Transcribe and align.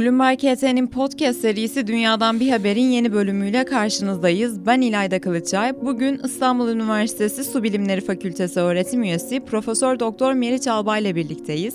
Bloomberg 0.00 0.38
HT'nin 0.38 0.86
podcast 0.86 1.40
serisi 1.40 1.86
Dünyadan 1.86 2.40
Bir 2.40 2.50
Haber'in 2.50 2.90
yeni 2.90 3.12
bölümüyle 3.12 3.64
karşınızdayız. 3.64 4.66
Ben 4.66 4.80
İlayda 4.80 5.20
Kılıçay. 5.20 5.80
Bugün 5.82 6.20
İstanbul 6.24 6.68
Üniversitesi 6.68 7.44
Su 7.44 7.62
Bilimleri 7.62 8.00
Fakültesi 8.00 8.60
öğretim 8.60 9.02
üyesi 9.02 9.40
Profesör 9.40 10.00
Doktor 10.00 10.32
Meriç 10.32 10.66
Albay 10.66 11.00
ile 11.02 11.14
birlikteyiz. 11.14 11.74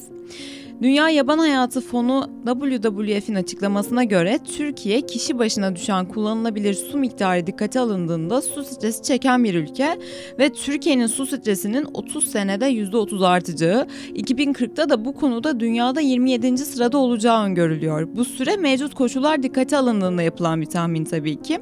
Dünya 0.81 1.09
Yaban 1.09 1.37
Hayatı 1.37 1.81
Fonu 1.81 2.29
WWF'in 2.45 3.35
açıklamasına 3.35 4.03
göre 4.03 4.39
Türkiye 4.57 5.01
kişi 5.01 5.39
başına 5.39 5.75
düşen 5.75 6.05
kullanılabilir 6.05 6.73
su 6.73 6.97
miktarı 6.97 7.47
dikkate 7.47 7.79
alındığında 7.79 8.41
su 8.41 8.63
stresi 8.63 9.03
çeken 9.03 9.43
bir 9.43 9.55
ülke 9.55 9.99
ve 10.39 10.49
Türkiye'nin 10.49 11.07
su 11.07 11.25
stresinin 11.25 11.87
30 11.93 12.27
senede 12.31 12.65
%30 12.65 13.27
artacağı, 13.27 13.87
2040'da 14.13 14.89
da 14.89 15.05
bu 15.05 15.13
konuda 15.13 15.59
dünyada 15.59 16.01
27. 16.01 16.57
sırada 16.57 16.97
olacağı 16.97 17.45
öngörülüyor. 17.45 18.07
Bu 18.15 18.25
süre 18.25 18.55
mevcut 18.57 18.93
koşullar 18.93 19.43
dikkate 19.43 19.77
alındığında 19.77 20.21
yapılan 20.21 20.61
bir 20.61 20.65
tahmin 20.65 21.05
tabii 21.05 21.41
ki. 21.41 21.59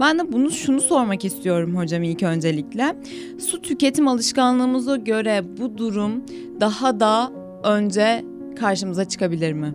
Ben 0.00 0.18
de 0.18 0.32
bunu 0.32 0.50
şunu 0.50 0.80
sormak 0.80 1.24
istiyorum 1.24 1.76
hocam 1.76 2.02
ilk 2.02 2.22
öncelikle. 2.22 2.96
Su 3.38 3.62
tüketim 3.62 4.08
alışkanlığımıza 4.08 4.96
göre 4.96 5.44
bu 5.58 5.78
durum 5.78 6.24
daha 6.60 7.00
da 7.00 7.32
önce 7.64 8.31
karşımıza 8.56 9.08
çıkabilir 9.08 9.52
mi? 9.52 9.74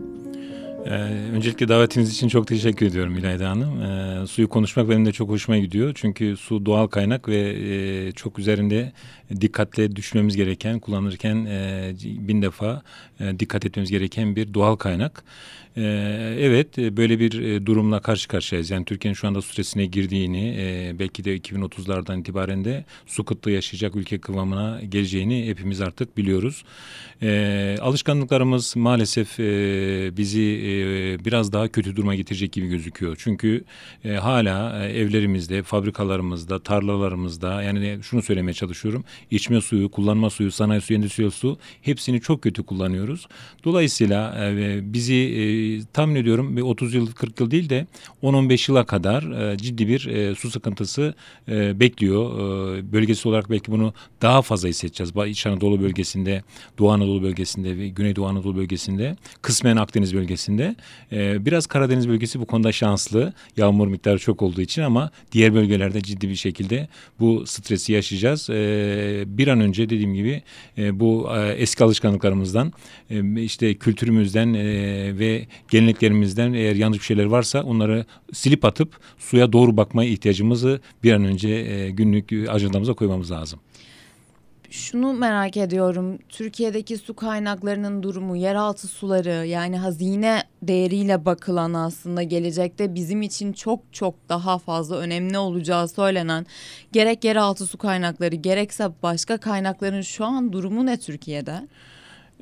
Ee, 0.85 0.89
öncelikle 1.33 1.67
davetiniz 1.67 2.13
için 2.13 2.27
çok 2.27 2.47
teşekkür 2.47 2.85
ediyorum 2.85 3.17
İlayda 3.17 3.49
Hanım. 3.49 3.81
Ee, 3.81 4.27
suyu 4.27 4.49
konuşmak 4.49 4.89
benim 4.89 5.05
de 5.05 5.11
çok 5.11 5.29
hoşuma 5.29 5.57
gidiyor. 5.57 5.91
Çünkü 5.95 6.37
su 6.37 6.65
doğal 6.65 6.87
kaynak 6.87 7.27
ve 7.27 7.37
e, 7.37 8.11
çok 8.11 8.39
üzerinde 8.39 8.91
dikkatle 9.41 9.95
düşünmemiz 9.95 10.35
gereken, 10.35 10.79
kullanırken 10.79 11.45
e, 11.45 11.91
bin 12.03 12.41
defa 12.41 12.81
e, 13.19 13.39
dikkat 13.39 13.65
etmemiz 13.65 13.91
gereken 13.91 14.35
bir 14.35 14.53
doğal 14.53 14.75
kaynak. 14.75 15.23
Ee, 15.77 16.35
evet 16.39 16.79
e, 16.79 16.97
böyle 16.97 17.19
bir 17.19 17.41
e, 17.41 17.65
durumla 17.65 17.99
karşı 17.99 18.27
karşıyayız. 18.27 18.69
Yani 18.69 18.85
Türkiye'nin 18.85 19.13
şu 19.15 19.27
anda 19.27 19.41
süresine 19.41 19.85
girdiğini 19.85 20.55
e, 20.59 20.95
belki 20.99 21.25
de 21.25 21.37
2030'lardan 21.37 22.19
itibaren 22.19 22.65
de 22.65 22.85
su 23.05 23.23
kıtlığı 23.23 23.51
yaşayacak 23.51 23.95
ülke 23.95 24.17
kıvamına 24.17 24.81
geleceğini 24.89 25.47
hepimiz 25.47 25.81
artık 25.81 26.17
biliyoruz. 26.17 26.63
Alışkanlıklarımız 27.81 28.75
maalesef 28.75 29.39
bizi 30.17 31.17
biraz 31.25 31.51
daha 31.53 31.67
kötü 31.67 31.95
duruma 31.95 32.15
getirecek 32.15 32.51
gibi 32.51 32.67
gözüküyor. 32.67 33.15
Çünkü 33.19 33.63
hala 34.19 34.87
evlerimizde, 34.87 35.63
fabrikalarımızda, 35.63 36.59
tarlalarımızda 36.59 37.63
yani 37.63 37.99
şunu 38.03 38.21
söylemeye 38.21 38.53
çalışıyorum. 38.53 39.03
İçme 39.31 39.61
suyu, 39.61 39.91
kullanma 39.91 40.29
suyu, 40.29 40.51
sanayi 40.51 40.81
suyu, 40.81 40.99
endüstriyel 40.99 41.31
su 41.31 41.57
hepsini 41.81 42.21
çok 42.21 42.41
kötü 42.41 42.63
kullanıyoruz. 42.63 43.27
Dolayısıyla 43.63 44.51
bizi 44.93 45.13
tahmin 45.93 46.15
ediyorum 46.15 46.57
bir 46.57 46.61
30 46.61 46.93
yıl 46.93 47.11
40 47.11 47.39
yıl 47.39 47.51
değil 47.51 47.69
de 47.69 47.87
10-15 48.23 48.71
yıla 48.71 48.85
kadar 48.85 49.51
e, 49.51 49.57
ciddi 49.57 49.87
bir 49.87 50.07
e, 50.07 50.35
su 50.35 50.49
sıkıntısı 50.49 51.13
e, 51.49 51.79
bekliyor. 51.79 52.39
E, 52.77 52.93
bölgesi 52.93 53.27
olarak 53.27 53.49
belki 53.49 53.71
bunu 53.71 53.93
daha 54.21 54.41
fazla 54.41 54.69
hissedeceğiz. 54.69 55.11
İç 55.27 55.45
Anadolu 55.45 55.81
bölgesinde, 55.81 56.43
Doğu 56.77 56.91
Anadolu 56.91 57.23
bölgesinde 57.23 57.77
ve 57.77 57.87
Güneydoğu 57.87 58.27
Anadolu 58.27 58.55
bölgesinde, 58.55 59.15
kısmen 59.41 59.77
Akdeniz 59.77 60.13
bölgesinde. 60.13 60.75
E, 61.11 61.45
biraz 61.45 61.67
Karadeniz 61.67 62.09
bölgesi 62.09 62.39
bu 62.39 62.45
konuda 62.45 62.71
şanslı. 62.71 63.33
Yağmur 63.57 63.87
miktarı 63.87 64.19
çok 64.19 64.41
olduğu 64.41 64.61
için 64.61 64.81
ama 64.81 65.11
diğer 65.31 65.53
bölgelerde 65.53 66.01
ciddi 66.01 66.29
bir 66.29 66.35
şekilde 66.35 66.87
bu 67.19 67.45
stresi 67.45 67.93
yaşayacağız. 67.93 68.49
E, 68.49 69.23
bir 69.27 69.47
an 69.47 69.59
önce 69.59 69.89
dediğim 69.89 70.13
gibi 70.13 70.41
e, 70.77 70.99
bu 70.99 71.29
e, 71.37 71.49
eski 71.49 71.83
alışkanlıklarımızdan, 71.83 72.73
e, 73.09 73.41
işte 73.41 73.73
kültürümüzden 73.73 74.53
e, 74.53 74.63
ve 75.19 75.47
geleneklerimizden 75.69 76.53
eğer 76.53 76.75
yanlış 76.75 76.99
bir 76.99 77.05
şeyler 77.05 77.25
varsa 77.25 77.63
onları 77.63 78.05
silip 78.33 78.65
atıp 78.65 78.99
suya 79.17 79.53
doğru 79.53 79.77
bakmaya 79.77 80.09
ihtiyacımızı 80.09 80.81
bir 81.03 81.13
an 81.13 81.25
önce 81.25 81.49
e, 81.49 81.89
günlük 81.89 82.31
ajandamıza 82.49 82.93
koymamız 82.93 83.31
lazım 83.31 83.59
şunu 84.69 85.13
merak 85.13 85.57
ediyorum. 85.57 86.17
Türkiye'deki 86.29 86.97
su 86.97 87.15
kaynaklarının 87.15 88.03
durumu, 88.03 88.35
yeraltı 88.35 88.87
suları 88.87 89.45
yani 89.45 89.77
hazine 89.77 90.43
değeriyle 90.61 91.25
bakılan 91.25 91.73
aslında 91.73 92.23
gelecekte 92.23 92.95
bizim 92.95 93.21
için 93.21 93.53
çok 93.53 93.79
çok 93.91 94.15
daha 94.29 94.57
fazla 94.57 94.97
önemli 94.97 95.37
olacağı 95.37 95.87
söylenen 95.87 96.45
gerek 96.91 97.23
yeraltı 97.23 97.65
su 97.65 97.77
kaynakları 97.77 98.35
gerekse 98.35 98.89
başka 99.03 99.37
kaynakların 99.37 100.01
şu 100.01 100.25
an 100.25 100.53
durumu 100.53 100.85
ne 100.85 100.97
Türkiye'de? 100.97 101.67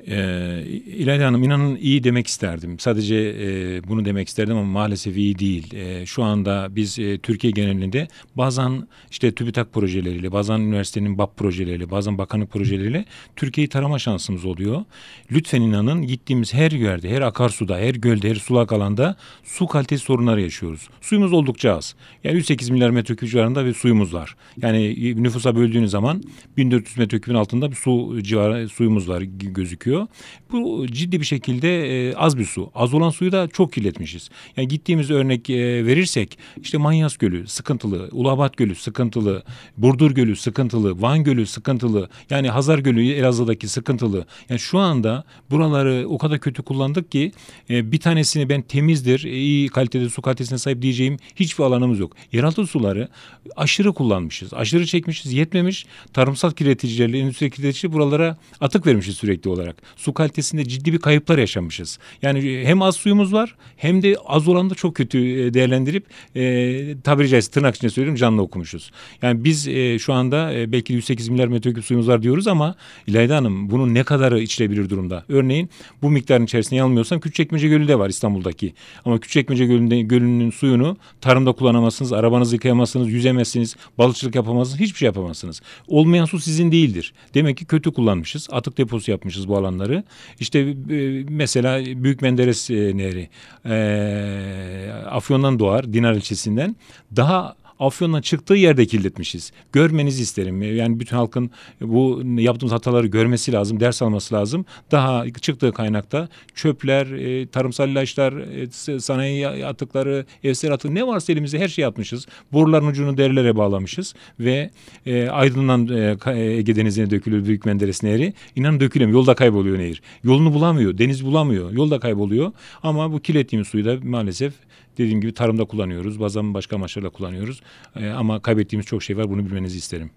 Ee, 0.08 0.62
İlayda 0.86 1.26
Hanım 1.26 1.42
inanın 1.42 1.76
iyi 1.76 2.04
demek 2.04 2.26
isterdim. 2.26 2.78
Sadece 2.78 3.14
e, 3.16 3.88
bunu 3.88 4.04
demek 4.04 4.28
isterdim 4.28 4.56
ama 4.56 4.72
maalesef 4.72 5.16
iyi 5.16 5.38
değil. 5.38 5.74
E, 5.74 6.06
şu 6.06 6.22
anda 6.22 6.68
biz 6.70 6.98
e, 6.98 7.18
Türkiye 7.18 7.50
genelinde 7.50 8.08
bazen 8.34 8.88
işte 9.10 9.34
TÜBİTAK 9.34 9.72
projeleriyle, 9.72 10.32
bazen 10.32 10.60
üniversitenin 10.60 11.18
BAP 11.18 11.36
projeleriyle, 11.36 11.90
bazen 11.90 12.18
bakanlık 12.18 12.50
projeleriyle 12.50 13.04
Türkiye'yi 13.36 13.68
tarama 13.68 13.98
şansımız 13.98 14.44
oluyor. 14.44 14.84
Lütfen 15.32 15.60
inanın 15.60 16.06
gittiğimiz 16.06 16.54
her 16.54 16.70
yerde, 16.70 17.10
her 17.10 17.22
akarsuda, 17.22 17.78
her 17.78 17.94
gölde, 17.94 18.30
her 18.30 18.34
sulak 18.34 18.72
alanda 18.72 19.16
su 19.44 19.66
kalitesi 19.66 20.04
sorunları 20.04 20.42
yaşıyoruz. 20.42 20.88
Suyumuz 21.00 21.32
oldukça 21.32 21.76
az. 21.76 21.94
Yani 22.24 22.36
108 22.36 22.70
milyar 22.70 22.90
metreküp 22.90 23.30
civarında 23.30 23.66
bir 23.66 23.74
suyumuz 23.74 24.14
var. 24.14 24.36
Yani 24.62 25.22
nüfusa 25.22 25.56
böldüğünüz 25.56 25.90
zaman 25.90 26.22
1400 26.56 26.98
metreküpün 26.98 27.34
altında 27.34 27.70
bir 27.70 27.76
su 27.76 28.22
civarı 28.22 28.68
suyumuz 28.68 29.08
var 29.08 29.20
gözüküyor 29.26 29.85
gerekiyor. 29.86 30.06
Bu 30.52 30.86
ciddi 30.86 31.20
bir 31.20 31.26
şekilde 31.26 32.08
e, 32.08 32.14
az 32.14 32.38
bir 32.38 32.44
su. 32.44 32.70
Az 32.74 32.94
olan 32.94 33.10
suyu 33.10 33.32
da 33.32 33.48
çok 33.48 33.72
kirletmişiz. 33.72 34.30
Yani 34.56 34.68
gittiğimiz 34.68 35.10
örnek 35.10 35.50
e, 35.50 35.86
verirsek 35.86 36.38
işte 36.62 36.78
Manyas 36.78 37.16
Gölü 37.16 37.46
sıkıntılı, 37.46 38.08
Ulabat 38.12 38.56
Gölü 38.56 38.74
sıkıntılı, 38.74 39.42
Burdur 39.76 40.10
Gölü 40.10 40.36
sıkıntılı, 40.36 41.02
Van 41.02 41.24
Gölü 41.24 41.46
sıkıntılı. 41.46 42.08
Yani 42.30 42.50
Hazar 42.50 42.78
Gölü 42.78 43.12
Elazığ'daki 43.12 43.68
sıkıntılı. 43.68 44.26
Yani 44.48 44.60
şu 44.60 44.78
anda 44.78 45.24
buraları 45.50 46.06
o 46.08 46.18
kadar 46.18 46.38
kötü 46.38 46.62
kullandık 46.62 47.10
ki 47.12 47.32
e, 47.70 47.92
bir 47.92 47.98
tanesini 47.98 48.48
ben 48.48 48.62
temizdir, 48.62 49.20
iyi 49.20 49.68
kalitede 49.68 50.08
su 50.08 50.22
kalitesine 50.22 50.58
sahip 50.58 50.82
diyeceğim 50.82 51.16
hiçbir 51.36 51.64
alanımız 51.64 51.98
yok. 51.98 52.16
Yeraltı 52.32 52.66
suları 52.66 53.08
aşırı 53.56 53.92
kullanmışız. 53.92 54.54
Aşırı 54.54 54.86
çekmişiz, 54.86 55.32
yetmemiş. 55.32 55.86
Tarımsal 56.12 56.50
kirleticilerle, 56.50 57.18
endüstri 57.18 57.50
kirleticileri 57.50 57.92
buralara 57.92 58.36
atık 58.60 58.86
vermişiz 58.86 59.16
sürekli 59.16 59.50
olarak 59.50 59.75
olarak 59.76 59.98
su 59.98 60.14
kalitesinde 60.14 60.64
ciddi 60.64 60.92
bir 60.92 60.98
kayıplar 60.98 61.38
yaşamışız. 61.38 61.98
Yani 62.22 62.62
hem 62.64 62.82
az 62.82 62.96
suyumuz 62.96 63.32
var 63.32 63.54
hem 63.76 64.02
de 64.02 64.16
az 64.26 64.48
olanı 64.48 64.70
da 64.70 64.74
çok 64.74 64.94
kötü 64.94 65.18
e, 65.18 65.54
değerlendirip 65.54 66.06
e, 66.36 67.00
tabiri 67.04 67.28
caizse 67.28 67.50
tırnak 67.50 67.76
içinde 67.76 67.90
söylüyorum 67.90 68.16
canlı 68.16 68.42
okumuşuz. 68.42 68.90
Yani 69.22 69.44
biz 69.44 69.68
e, 69.68 69.98
şu 69.98 70.12
anda 70.12 70.52
e, 70.52 70.72
belki 70.72 70.92
108 70.92 71.28
milyar 71.28 71.48
metreküp 71.48 71.84
suyumuz 71.84 72.08
var 72.08 72.22
diyoruz 72.22 72.46
ama 72.46 72.74
İlayda 73.06 73.36
Hanım 73.36 73.70
bunun 73.70 73.94
ne 73.94 74.02
kadarı 74.02 74.40
içilebilir 74.40 74.90
durumda? 74.90 75.24
Örneğin 75.28 75.70
bu 76.02 76.10
miktarın 76.10 76.44
içerisinde 76.44 76.76
yanılmıyorsam 76.76 77.20
Küçükçekmece 77.20 77.68
Gölü 77.68 77.88
de 77.88 77.98
var 77.98 78.08
İstanbul'daki. 78.08 78.74
Ama 79.04 79.18
Küçükçekmece 79.18 79.66
Gölü'nde, 79.66 80.00
Gölü'nün 80.00 80.50
suyunu 80.50 80.96
tarımda 81.20 81.52
kullanamazsınız, 81.52 82.12
arabanızı 82.12 82.54
yıkayamazsınız, 82.54 83.08
yüzemezsiniz, 83.12 83.76
balıkçılık 83.98 84.34
yapamazsınız, 84.34 84.80
hiçbir 84.80 84.98
şey 84.98 85.06
yapamazsınız. 85.06 85.62
Olmayan 85.88 86.24
su 86.24 86.38
sizin 86.38 86.72
değildir. 86.72 87.12
Demek 87.34 87.56
ki 87.56 87.64
kötü 87.64 87.92
kullanmışız. 87.92 88.48
Atık 88.50 88.78
deposu 88.78 89.10
yapmışız 89.10 89.48
bu 89.48 89.56
alanları. 89.66 90.04
İşte 90.40 90.58
e, 90.58 91.24
mesela 91.28 91.84
Büyük 92.04 92.22
Menderes 92.22 92.70
e, 92.70 92.96
Nehri 92.96 93.28
e, 93.64 94.92
Afyon'dan 95.10 95.58
doğar 95.58 95.92
Dinar 95.92 96.14
ilçesinden 96.14 96.76
daha 97.16 97.56
Afyon'dan 97.80 98.20
çıktığı 98.20 98.54
yerde 98.54 98.86
kirletmişiz. 98.86 99.52
Görmenizi 99.72 100.22
isterim. 100.22 100.76
Yani 100.76 101.00
bütün 101.00 101.16
halkın 101.16 101.50
bu 101.80 102.22
yaptığımız 102.36 102.72
hataları 102.72 103.06
görmesi 103.06 103.52
lazım, 103.52 103.80
ders 103.80 104.02
alması 104.02 104.34
lazım. 104.34 104.64
Daha 104.90 105.30
çıktığı 105.30 105.72
kaynakta 105.72 106.28
çöpler, 106.54 107.06
e, 107.06 107.46
tarımsal 107.46 107.88
ilaçlar, 107.88 108.32
e, 108.32 109.00
sanayi 109.00 109.48
atıkları, 109.66 110.26
evsel 110.44 110.72
atık 110.72 110.90
ne 110.90 111.06
varsa 111.06 111.32
elimizde 111.32 111.58
her 111.58 111.68
şeyi 111.68 111.86
atmışız. 111.86 112.26
Boruların 112.52 112.86
ucunu 112.86 113.16
derilere 113.16 113.56
bağlamışız 113.56 114.14
ve 114.40 114.70
e, 115.06 115.28
Aydın'dan 115.28 115.88
e, 115.88 116.40
Ege 116.40 116.76
Denizi'ne 116.76 117.10
dökülür 117.10 117.46
Büyük 117.46 117.66
Menderes 117.66 118.02
Nehri. 118.02 118.32
İnanın 118.56 118.80
dökülemiyor. 118.80 119.18
Yolda 119.18 119.34
kayboluyor 119.34 119.78
nehir. 119.78 120.02
Yolunu 120.24 120.54
bulamıyor. 120.54 120.98
Deniz 120.98 121.26
bulamıyor. 121.26 121.72
Yolda 121.72 122.00
kayboluyor. 122.00 122.52
Ama 122.82 123.12
bu 123.12 123.20
kirlettiğimiz 123.20 123.68
suyu 123.68 123.84
da 123.84 123.96
maalesef 124.02 124.52
dediğim 124.98 125.20
gibi 125.20 125.34
tarımda 125.34 125.64
kullanıyoruz. 125.64 126.20
Bazen 126.20 126.54
başka 126.54 126.76
amaçlarla 126.76 127.10
kullanıyoruz. 127.10 127.60
E, 127.96 128.08
ama 128.08 128.40
kaybettiğimiz 128.42 128.86
çok 128.86 129.02
şey 129.02 129.16
var. 129.16 129.30
Bunu 129.30 129.46
bilmenizi 129.46 129.78
isterim. 129.78 130.10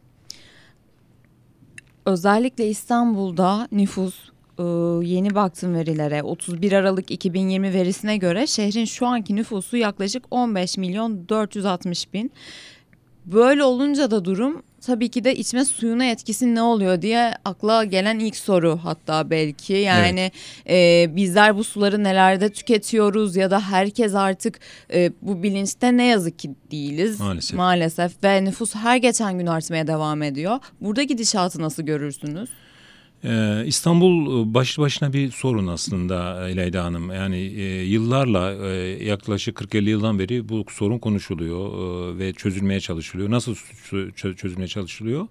Özellikle 2.06 2.68
İstanbul'da 2.68 3.68
nüfus 3.72 4.16
e, 4.60 4.64
yeni 5.08 5.36
baktım 5.36 5.74
verilere 5.74 6.24
31 6.24 6.72
Aralık 6.72 7.12
2020 7.12 7.74
verisine 7.74 8.18
göre 8.18 8.48
şehrin 8.48 8.86
şu 8.86 9.08
anki 9.08 9.36
nüfusu 9.36 9.78
yaklaşık 9.78 10.24
15 10.32 10.78
milyon 10.78 11.30
460 11.30 12.14
bin. 12.14 12.32
Böyle 13.26 13.64
olunca 13.64 14.12
da 14.12 14.26
durum 14.26 14.64
tabii 14.86 15.10
ki 15.10 15.24
de 15.24 15.36
içme 15.36 15.66
suyuna 15.66 16.06
etkisi 16.06 16.56
ne 16.56 16.62
oluyor 16.62 17.02
diye 17.02 17.34
akla 17.46 17.84
gelen 17.84 18.20
ilk 18.20 18.36
soru 18.36 18.80
hatta 18.84 19.30
belki. 19.30 19.74
Yani 19.74 20.32
evet. 20.66 21.10
e, 21.10 21.16
bizler 21.16 21.58
bu 21.58 21.64
suları 21.64 22.04
nelerde 22.04 22.50
tüketiyoruz 22.50 23.36
ya 23.36 23.52
da 23.52 23.62
herkes 23.62 24.16
artık 24.16 24.60
e, 24.94 25.12
bu 25.22 25.44
bilinçte 25.44 25.98
ne 25.98 26.06
yazık 26.06 26.40
ki 26.40 26.50
değiliz. 26.72 27.20
Maalesef. 27.20 27.58
Maalesef 27.58 28.24
ve 28.24 28.46
nüfus 28.46 28.76
her 28.76 28.98
geçen 28.98 29.38
gün 29.38 29.46
artmaya 29.46 29.88
devam 29.88 30.24
ediyor. 30.24 30.60
Burada 30.82 31.04
gidişatı 31.04 31.62
nasıl 31.62 31.84
görürsünüz? 31.84 32.50
Ee, 33.24 33.64
İstanbul 33.66 34.42
e, 34.50 34.54
başlı 34.54 34.84
başına 34.84 35.14
bir 35.14 35.32
sorun 35.32 35.68
aslında 35.68 36.50
İlayda 36.50 36.84
Hanım. 36.84 37.12
Yani 37.12 37.38
e, 37.38 37.84
yıllarla 37.84 38.68
e, 38.68 39.04
yaklaşık 39.06 39.58
40-50 39.58 39.90
yıldan 39.90 40.20
beri 40.20 40.50
bu 40.50 40.66
sorun 40.70 40.98
konuşuluyor 40.98 41.70
e, 41.70 42.20
ve 42.20 42.34
çözülmeye 42.34 42.80
çalışılıyor. 42.80 43.32
Nasıl 43.32 43.56
çözülmeye 44.36 44.68
çalışılıyor? 44.68 45.28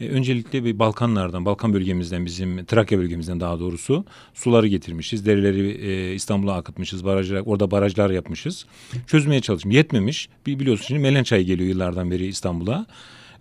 E, 0.00 0.08
öncelikle 0.08 0.64
bir 0.64 0.78
Balkanlardan, 0.78 1.44
Balkan 1.44 1.72
bölgemizden 1.72 2.26
bizim 2.26 2.64
Trakya 2.64 2.98
bölgemizden 2.98 3.40
daha 3.40 3.60
doğrusu 3.60 4.04
suları 4.34 4.66
getirmişiz. 4.66 5.26
Derileri 5.26 5.70
e, 5.70 6.14
İstanbul'a 6.14 6.54
akıtmışız. 6.54 7.04
Barajlar, 7.04 7.42
orada 7.46 7.70
barajlar 7.70 8.10
yapmışız. 8.10 8.66
Çözmeye 9.06 9.40
çalışmış. 9.40 9.76
Yetmemiş. 9.76 10.28
Biliyorsunuz 10.46 10.88
şimdi 10.88 11.00
Melen 11.00 11.22
çayı 11.22 11.44
geliyor 11.44 11.68
yıllardan 11.68 12.10
beri 12.10 12.26
İstanbul'a. 12.26 12.86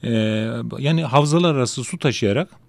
E, 0.04 0.12
yani 0.80 1.04
havzalar 1.04 1.56
arası 1.56 1.84
su 1.84 2.00
taşıyarak 2.00 2.62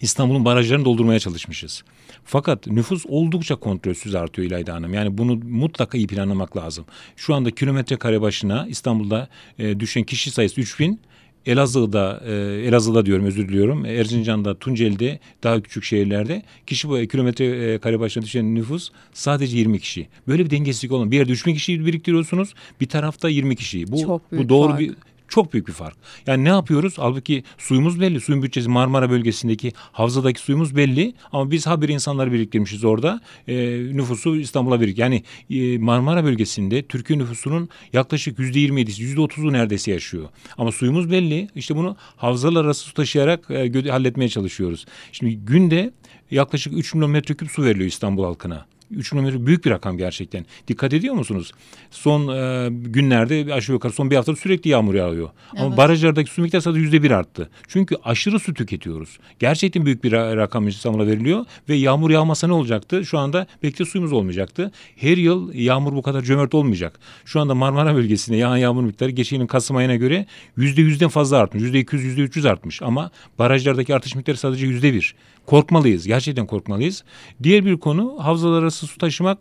İstanbul'un 0.00 0.44
barajlarını 0.44 0.84
doldurmaya 0.84 1.18
çalışmışız. 1.18 1.82
Fakat 2.24 2.66
nüfus 2.66 3.06
oldukça 3.08 3.56
kontrolsüz 3.56 4.14
artıyor 4.14 4.48
İlayda 4.48 4.74
Hanım. 4.74 4.94
Yani 4.94 5.18
bunu 5.18 5.36
mutlaka 5.36 5.98
iyi 5.98 6.06
planlamak 6.06 6.56
lazım. 6.56 6.84
Şu 7.16 7.34
anda 7.34 7.50
kilometre 7.50 7.96
kare 7.96 8.20
başına 8.20 8.66
İstanbul'da 8.68 9.28
e, 9.58 9.80
düşen 9.80 10.04
kişi 10.04 10.30
sayısı 10.30 10.60
3000. 10.60 11.00
Elazığ'da, 11.46 12.22
e, 12.26 12.32
Elazığ'da 12.66 13.06
diyorum 13.06 13.24
özür 13.24 13.48
diliyorum. 13.48 13.84
Erzincan'da, 13.84 14.58
Tunceli'de, 14.58 15.20
daha 15.42 15.62
küçük 15.62 15.84
şehirlerde 15.84 16.42
kişi 16.66 16.88
bu 16.88 17.06
kilometre 17.06 17.72
e, 17.72 17.78
kare 17.78 18.00
başına 18.00 18.22
düşen 18.22 18.54
nüfus 18.54 18.90
sadece 19.12 19.56
20 19.58 19.80
kişi. 19.80 20.08
Böyle 20.28 20.44
bir 20.44 20.50
dengesizlik 20.50 20.92
olan 20.92 21.10
bir 21.10 21.16
yerde 21.16 21.32
3000 21.32 21.54
kişiyi 21.54 21.86
biriktiriyorsunuz. 21.86 22.54
Bir 22.80 22.88
tarafta 22.88 23.28
20 23.28 23.56
kişiyi. 23.56 23.92
Bu, 23.92 24.20
bu 24.32 24.48
doğru 24.48 24.68
fark. 24.68 24.80
bir 24.80 24.94
çok 25.30 25.52
büyük 25.52 25.68
bir 25.68 25.72
fark. 25.72 25.96
Yani 26.26 26.44
ne 26.44 26.48
yapıyoruz? 26.48 26.94
Halbuki 26.96 27.44
suyumuz 27.58 28.00
belli. 28.00 28.20
Suyun 28.20 28.42
bütçesi 28.42 28.68
Marmara 28.68 29.10
bölgesindeki 29.10 29.72
havzadaki 29.92 30.40
suyumuz 30.40 30.76
belli. 30.76 31.14
Ama 31.32 31.50
biz 31.50 31.66
haberi 31.66 31.92
insanları 31.92 32.32
biriktirmişiz 32.32 32.84
orada. 32.84 33.20
E, 33.48 33.54
nüfusu 33.96 34.36
İstanbul'a 34.36 34.80
birik. 34.80 34.98
Yani 34.98 35.22
e, 35.50 35.78
Marmara 35.78 36.24
bölgesinde 36.24 36.82
Türkiye 36.82 37.18
nüfusunun 37.18 37.68
yaklaşık 37.92 38.38
yüzde 38.38 38.58
yirmi 38.58 38.80
yedisi, 38.80 39.02
yüzde 39.02 39.20
otuzu 39.20 39.52
neredeyse 39.52 39.90
yaşıyor. 39.90 40.28
Ama 40.58 40.72
suyumuz 40.72 41.10
belli. 41.10 41.48
İşte 41.54 41.76
bunu 41.76 41.96
havzalar 42.16 42.64
arası 42.64 42.84
su 42.84 42.94
taşıyarak 42.94 43.50
e, 43.50 43.90
halletmeye 43.90 44.28
çalışıyoruz. 44.28 44.86
Şimdi 45.12 45.36
günde 45.36 45.92
yaklaşık 46.30 46.78
3 46.78 46.94
milyon 46.94 47.10
metreküp 47.10 47.50
su 47.50 47.64
veriliyor 47.64 47.88
İstanbul 47.88 48.24
halkına. 48.24 48.66
3 48.90 49.10
kilometre 49.10 49.46
büyük 49.46 49.64
bir 49.64 49.70
rakam 49.70 49.98
gerçekten. 49.98 50.46
Dikkat 50.68 50.94
ediyor 50.94 51.14
musunuz? 51.14 51.52
Son 51.90 52.28
e, 52.28 52.68
günlerde 52.70 53.54
aşağı 53.54 53.74
yukarı 53.74 53.92
son 53.92 54.10
bir 54.10 54.16
haftada 54.16 54.36
sürekli 54.36 54.70
yağmur 54.70 54.94
yağıyor. 54.94 55.28
Evet. 55.54 55.62
Ama 55.62 55.76
barajlardaki 55.76 56.30
su 56.30 56.42
miktarı 56.42 56.62
sadece 56.62 56.80
yüzde 56.80 57.02
bir 57.02 57.10
arttı. 57.10 57.50
Çünkü 57.68 57.96
aşırı 58.04 58.40
su 58.40 58.54
tüketiyoruz. 58.54 59.18
Gerçekten 59.38 59.86
büyük 59.86 60.04
bir 60.04 60.12
rakam 60.12 60.68
İstanbul'a 60.68 61.06
veriliyor 61.06 61.44
ve 61.68 61.74
yağmur 61.74 62.10
yağmasa 62.10 62.46
ne 62.46 62.52
olacaktı? 62.52 63.04
Şu 63.04 63.18
anda 63.18 63.46
belki 63.62 63.78
de 63.78 63.84
suyumuz 63.84 64.12
olmayacaktı. 64.12 64.72
Her 64.96 65.16
yıl 65.16 65.54
yağmur 65.54 65.92
bu 65.92 66.02
kadar 66.02 66.22
cömert 66.22 66.54
olmayacak. 66.54 67.00
Şu 67.24 67.40
anda 67.40 67.54
Marmara 67.54 67.94
bölgesinde 67.94 68.36
yağan 68.36 68.56
yağmur 68.56 68.82
miktarı 68.82 69.10
geçen 69.10 69.36
yılın 69.36 69.46
Kasım 69.46 69.76
ayına 69.76 69.96
göre 69.96 70.26
yüzde 70.56 70.82
yüzden 70.82 71.08
fazla 71.08 71.36
artmış. 71.36 71.62
Yüzde 71.62 71.78
200, 71.80 72.04
yüzde 72.04 72.20
300 72.20 72.46
artmış. 72.46 72.82
Ama 72.82 73.10
barajlardaki 73.38 73.94
artış 73.94 74.14
miktarı 74.14 74.36
sadece 74.36 74.66
yüzde 74.66 74.94
bir. 74.94 75.14
Korkmalıyız. 75.46 76.06
Gerçekten 76.06 76.46
korkmalıyız. 76.46 77.04
Diğer 77.42 77.64
bir 77.64 77.76
konu 77.76 78.16
havzalar 78.18 78.62
arası 78.62 78.79
su 78.86 78.98
taşımak 78.98 79.38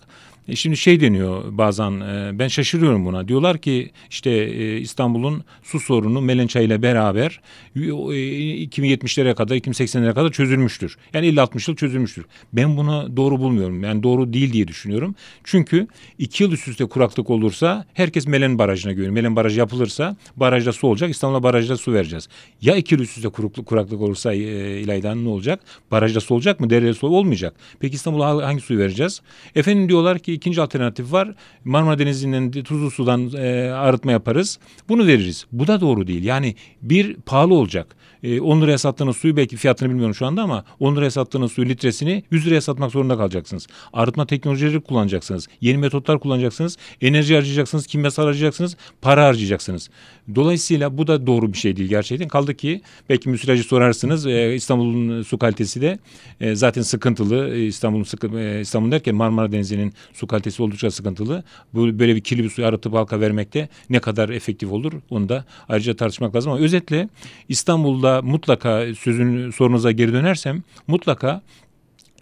e 0.50 0.56
şimdi 0.56 0.78
şey 0.78 1.00
deniyor 1.00 1.44
bazen 1.58 1.92
e, 2.00 2.40
ben 2.40 2.48
şaşırıyorum 2.48 3.06
buna. 3.06 3.28
Diyorlar 3.28 3.58
ki 3.58 3.92
işte 4.10 4.30
e, 4.30 4.78
İstanbul'un 4.78 5.44
su 5.64 5.80
sorunu 5.80 6.22
Melençay 6.22 6.66
ile 6.66 6.82
beraber 6.82 7.42
2070'lere 7.76 9.36
kadar 9.36 9.56
2080'lere 9.56 10.14
kadar 10.14 10.32
çözülmüştür. 10.32 10.98
Yani 11.14 11.28
50-60 11.28 11.70
yıl 11.72 11.78
çözülmüştür. 11.78 12.26
Ben 12.54 12.78
bunu 12.78 13.18
doğru 13.18 13.40
bulmuyorum. 13.40 13.84
Yani 13.84 14.04
doğru 14.04 14.34
değil 14.34 14.54
diye 14.54 14.68
düşünüyorum. 14.68 15.16
Çünkü 15.44 15.88
iki 16.18 16.44
yıl 16.44 16.52
üst 16.52 16.68
üste 16.68 16.86
kuraklık 16.86 17.30
olursa 17.30 17.86
herkes 17.94 18.28
Melen 18.28 18.60
Barajı'na 18.60 18.92
güveniyor. 18.92 19.14
Melen 19.14 19.36
Barajı 19.36 19.60
yapılırsa 19.60 20.16
barajda 20.36 20.74
su 20.74 20.88
olacak. 20.88 21.10
İstanbul'a 21.10 21.44
barajda 21.44 21.78
su 21.78 21.94
vereceğiz. 21.94 22.28
Ya 22.62 22.76
iki 22.76 22.96
yıl 22.96 23.02
üst 23.02 23.18
üste 23.18 23.30
kuraklık, 23.30 23.66
kuraklık 23.66 24.02
olursa 24.02 24.34
e, 24.34 24.80
İlayda'nın 24.82 25.26
ne 25.26 25.30
olacak? 25.30 25.60
Barajda 25.92 26.20
su 26.20 26.36
olacak 26.36 26.60
mı? 26.60 26.70
Derede 26.70 26.94
su 26.94 27.08
olmayacak. 27.08 27.54
Peki 27.80 27.96
İstanbul'a 27.96 28.48
hangi 28.48 28.62
suyu 28.62 28.80
vereceğiz? 28.80 29.22
Efendim 29.56 29.90
diyorlar 29.90 30.20
ki 30.20 30.39
ikinci 30.40 30.62
alternatif 30.62 31.12
var. 31.12 31.34
Marmara 31.66 32.00
Denizi'nden 32.00 32.52
tuzlu 32.52 32.92
sudan 32.92 33.32
e, 33.38 33.72
arıtma 33.72 34.12
yaparız. 34.12 34.60
Bunu 34.90 35.08
veririz. 35.08 35.46
Bu 35.52 35.68
da 35.68 35.82
doğru 35.82 36.08
değil. 36.08 36.24
Yani 36.24 36.56
bir 36.82 37.14
pahalı 37.16 37.54
olacak. 37.54 37.96
E, 38.24 38.42
10 38.42 38.62
liraya 38.62 38.78
sattığınız 38.78 39.18
suyu 39.18 39.38
belki 39.38 39.58
fiyatını 39.58 39.90
bilmiyorum 39.90 40.16
şu 40.16 40.26
anda 40.26 40.42
ama 40.42 40.64
10 40.80 40.96
liraya 40.96 41.12
sattığınız 41.12 41.52
suyu 41.52 41.70
litresini 41.70 42.24
100 42.32 42.48
liraya 42.48 42.62
satmak 42.62 42.92
zorunda 42.92 43.18
kalacaksınız. 43.18 43.68
Arıtma 43.94 44.26
teknolojileri 44.26 44.82
kullanacaksınız. 44.82 45.48
Yeni 45.62 45.78
metotlar 45.78 46.20
kullanacaksınız. 46.20 46.78
Enerji 47.02 47.36
harcayacaksınız. 47.36 47.88
Kimyasal 47.88 48.24
harcayacaksınız. 48.26 48.78
Para 49.02 49.26
harcayacaksınız. 49.26 49.90
Dolayısıyla 50.36 50.98
bu 50.98 51.08
da 51.08 51.28
doğru 51.28 51.54
bir 51.54 51.58
şey 51.58 51.76
değil 51.76 51.90
gerçekten. 51.90 52.28
Kaldı 52.28 52.56
ki 52.56 52.82
belki 53.10 53.30
müsilajı 53.30 53.64
sorarsınız. 53.64 54.28
E, 54.28 54.56
İstanbul'un 54.56 55.22
su 55.22 55.38
kalitesi 55.38 55.82
de 55.82 56.00
e, 56.42 56.56
zaten 56.56 56.82
sıkıntılı. 56.82 57.56
E, 57.56 57.66
İstanbul'un 57.66 58.04
sıkı, 58.04 58.40
e, 58.40 58.62
İstanbul 58.62 58.92
derken 58.92 59.16
Marmara 59.16 59.52
Denizi'nin 59.52 59.94
su 60.14 60.28
kalitesi 60.28 60.64
oldukça 60.64 60.92
sıkıntılı. 60.92 61.44
Bu 61.74 62.00
böyle 62.00 62.16
bir 62.16 62.22
kirli 62.22 62.44
bir 62.44 62.50
suyu 62.50 62.68
arıtıp 62.68 62.94
halka 62.94 63.20
vermekte 63.20 63.70
ne 63.90 64.00
kadar 64.00 64.30
efektif 64.30 64.72
olur 64.72 64.94
onu 65.10 65.30
da 65.30 65.46
ayrıca 65.70 65.96
tartışmak 65.96 66.36
lazım 66.36 66.52
ama 66.52 66.62
özetle 66.62 67.10
İstanbul'da 67.50 68.09
mutlaka 68.24 68.86
sözün 69.00 69.52
sorunuza 69.52 69.92
geri 69.92 70.14
dönersem 70.14 70.64
mutlaka 70.88 71.42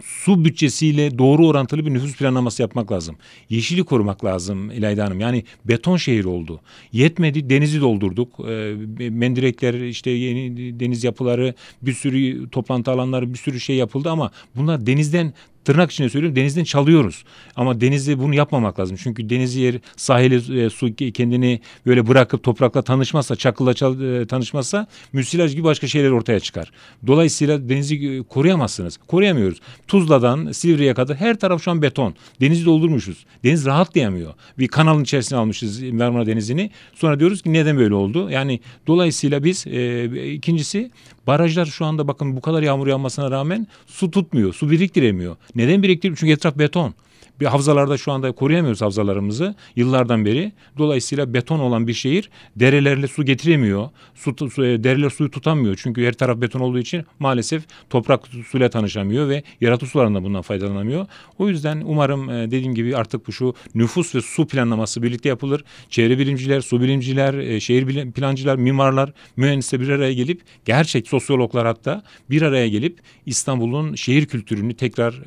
su 0.03 0.45
bütçesiyle 0.45 1.17
doğru 1.17 1.47
orantılı 1.47 1.85
bir 1.85 1.93
nüfus 1.93 2.17
planlaması 2.17 2.61
yapmak 2.61 2.91
lazım. 2.91 3.15
Yeşili 3.49 3.83
korumak 3.83 4.25
lazım 4.25 4.71
İlayda 4.71 5.05
Hanım. 5.05 5.19
Yani 5.19 5.43
beton 5.65 5.97
şehir 5.97 6.25
oldu. 6.25 6.61
Yetmedi 6.91 7.49
denizi 7.49 7.81
doldurduk. 7.81 8.39
E, 8.39 8.75
mendirekler 9.09 9.73
işte 9.73 10.09
yeni 10.09 10.79
deniz 10.79 11.03
yapıları 11.03 11.53
bir 11.81 11.93
sürü 11.93 12.49
toplantı 12.49 12.91
alanları 12.91 13.33
bir 13.33 13.37
sürü 13.37 13.59
şey 13.59 13.75
yapıldı 13.75 14.09
ama 14.09 14.31
bunlar 14.55 14.85
denizden 14.85 15.33
tırnak 15.67 15.91
içinde 15.91 16.09
söylüyorum 16.09 16.35
denizden 16.35 16.63
çalıyoruz. 16.63 17.23
Ama 17.55 17.81
denizde 17.81 18.19
bunu 18.19 18.35
yapmamak 18.35 18.79
lazım. 18.79 18.97
Çünkü 19.03 19.29
deniz 19.29 19.55
yer 19.55 19.75
sahili 19.95 20.65
e, 20.65 20.69
su 20.69 20.95
kendini 20.95 21.61
böyle 21.85 22.07
bırakıp 22.07 22.43
toprakla 22.43 22.81
tanışmazsa, 22.81 23.35
çakılla 23.35 23.73
çal, 23.73 24.01
e, 24.01 24.27
tanışmazsa 24.27 24.87
müsilaj 25.13 25.51
gibi 25.51 25.63
başka 25.63 25.87
şeyler 25.87 26.11
ortaya 26.11 26.39
çıkar. 26.39 26.71
Dolayısıyla 27.07 27.69
denizi 27.69 27.95
e, 27.95 28.23
koruyamazsınız. 28.23 28.97
Koruyamıyoruz. 29.07 29.59
Tuzla'dan 29.87 30.51
Silivri'ye 30.51 30.93
kadar 30.93 31.17
her 31.17 31.39
taraf 31.39 31.63
şu 31.63 31.71
an 31.71 31.81
beton. 31.81 32.15
Denizi 32.41 32.65
doldurmuşuz. 32.65 33.25
Deniz 33.43 33.65
rahatlayamıyor. 33.65 34.33
Bir 34.59 34.67
kanalın 34.67 35.03
içerisine 35.03 35.39
almışız 35.39 35.83
Marmara 35.83 36.25
Denizi'ni. 36.25 36.71
Sonra 36.95 37.19
diyoruz 37.19 37.41
ki 37.41 37.53
neden 37.53 37.77
böyle 37.77 37.93
oldu? 37.93 38.29
Yani 38.29 38.59
dolayısıyla 38.87 39.43
biz 39.43 39.67
e, 39.67 40.33
ikincisi 40.33 40.91
barajlar 41.27 41.65
şu 41.65 41.85
anda 41.85 42.07
bakın 42.07 42.35
bu 42.35 42.41
kadar 42.41 42.63
yağmur 42.63 42.87
yağmasına 42.87 43.31
rağmen 43.31 43.67
su 43.87 44.11
tutmuyor. 44.11 44.53
Su 44.53 44.71
biriktiremiyor. 44.71 45.35
Neden 45.55 45.83
biriktirmiyor? 45.83 46.17
Çünkü 46.17 46.33
etraf 46.33 46.57
beton 46.57 46.93
bir 47.39 47.45
havzalarda 47.45 47.97
şu 47.97 48.11
anda 48.11 48.31
koruyamıyoruz 48.31 48.81
havzalarımızı 48.81 49.55
yıllardan 49.75 50.25
beri. 50.25 50.51
Dolayısıyla 50.77 51.33
beton 51.33 51.59
olan 51.59 51.87
bir 51.87 51.93
şehir 51.93 52.29
derelerle 52.55 53.07
su 53.07 53.25
getiremiyor. 53.25 53.89
Su, 54.15 54.49
su, 54.49 54.65
e, 54.65 54.83
dereler 54.83 55.09
suyu 55.09 55.31
tutamıyor. 55.31 55.79
Çünkü 55.83 56.05
her 56.05 56.13
taraf 56.13 56.41
beton 56.41 56.59
olduğu 56.59 56.79
için 56.79 57.05
maalesef 57.19 57.63
toprak 57.89 58.27
suyla 58.47 58.69
tanışamıyor 58.69 59.29
ve 59.29 59.43
yeraltı 59.61 59.85
sularında 59.85 60.23
bundan 60.23 60.41
faydalanamıyor. 60.41 61.05
O 61.37 61.49
yüzden 61.49 61.83
umarım 61.85 62.29
e, 62.29 62.51
dediğim 62.51 62.75
gibi 62.75 62.97
artık 62.97 63.27
bu 63.27 63.31
şu 63.31 63.53
nüfus 63.75 64.15
ve 64.15 64.21
su 64.21 64.47
planlaması 64.47 65.03
birlikte 65.03 65.29
yapılır. 65.29 65.63
Çevre 65.89 66.19
bilimciler, 66.19 66.61
su 66.61 66.81
bilimciler, 66.81 67.33
e, 67.33 67.59
şehir 67.59 68.11
plancılar, 68.11 68.55
mimarlar, 68.55 69.13
mühendisler 69.37 69.81
bir 69.81 69.89
araya 69.89 70.13
gelip 70.13 70.41
gerçek 70.65 71.07
sosyologlar 71.07 71.65
hatta 71.67 72.03
bir 72.29 72.41
araya 72.41 72.67
gelip 72.67 72.99
İstanbul'un 73.25 73.95
şehir 73.95 74.25
kültürünü 74.25 74.73
tekrar 74.73 75.25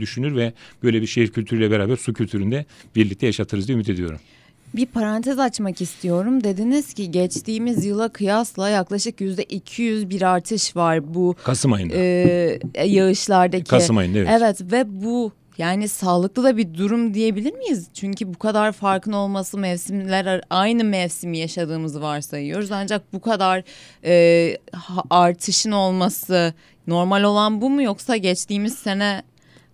düşünür 0.00 0.36
ve 0.36 0.52
böyle 0.82 1.02
bir 1.02 1.06
şehir 1.06 1.28
kültürü 1.28 1.41
kültürüyle 1.42 1.70
beraber 1.70 1.96
su 1.96 2.12
kültüründe 2.12 2.64
birlikte 2.96 3.26
yaşatırız 3.26 3.68
diye 3.68 3.74
ümit 3.74 3.88
ediyorum. 3.88 4.18
Bir 4.74 4.86
parantez 4.86 5.38
açmak 5.38 5.80
istiyorum. 5.80 6.44
Dediniz 6.44 6.94
ki 6.94 7.10
geçtiğimiz 7.10 7.84
yıla 7.84 8.08
kıyasla 8.08 8.68
yaklaşık 8.68 9.20
yüzde 9.20 9.44
200 9.44 10.10
bir 10.10 10.22
artış 10.22 10.76
var 10.76 11.14
bu 11.14 11.34
Kasım 11.44 11.72
ayında. 11.72 11.94
E, 11.96 12.60
yağışlardaki. 12.84 13.64
Kasım 13.64 13.96
ayında 13.96 14.18
evet. 14.18 14.28
Evet 14.30 14.72
ve 14.72 15.02
bu 15.04 15.32
Yani 15.58 15.88
sağlıklı 15.88 16.44
da 16.44 16.56
bir 16.56 16.74
durum 16.74 17.14
diyebilir 17.14 17.54
miyiz? 17.54 17.88
Çünkü 17.94 18.34
bu 18.34 18.38
kadar 18.38 18.72
farkın 18.72 19.12
olması 19.12 19.58
mevsimler 19.58 20.40
aynı 20.50 20.84
mevsimi 20.84 21.38
yaşadığımızı 21.38 22.02
varsayıyoruz. 22.02 22.72
Ancak 22.72 23.12
bu 23.12 23.20
kadar 23.20 23.62
e, 24.04 24.56
artışın 25.10 25.72
olması 25.72 26.54
normal 26.86 27.22
olan 27.22 27.60
bu 27.60 27.70
mu 27.70 27.82
yoksa 27.82 28.16
geçtiğimiz 28.16 28.74
sene 28.74 29.22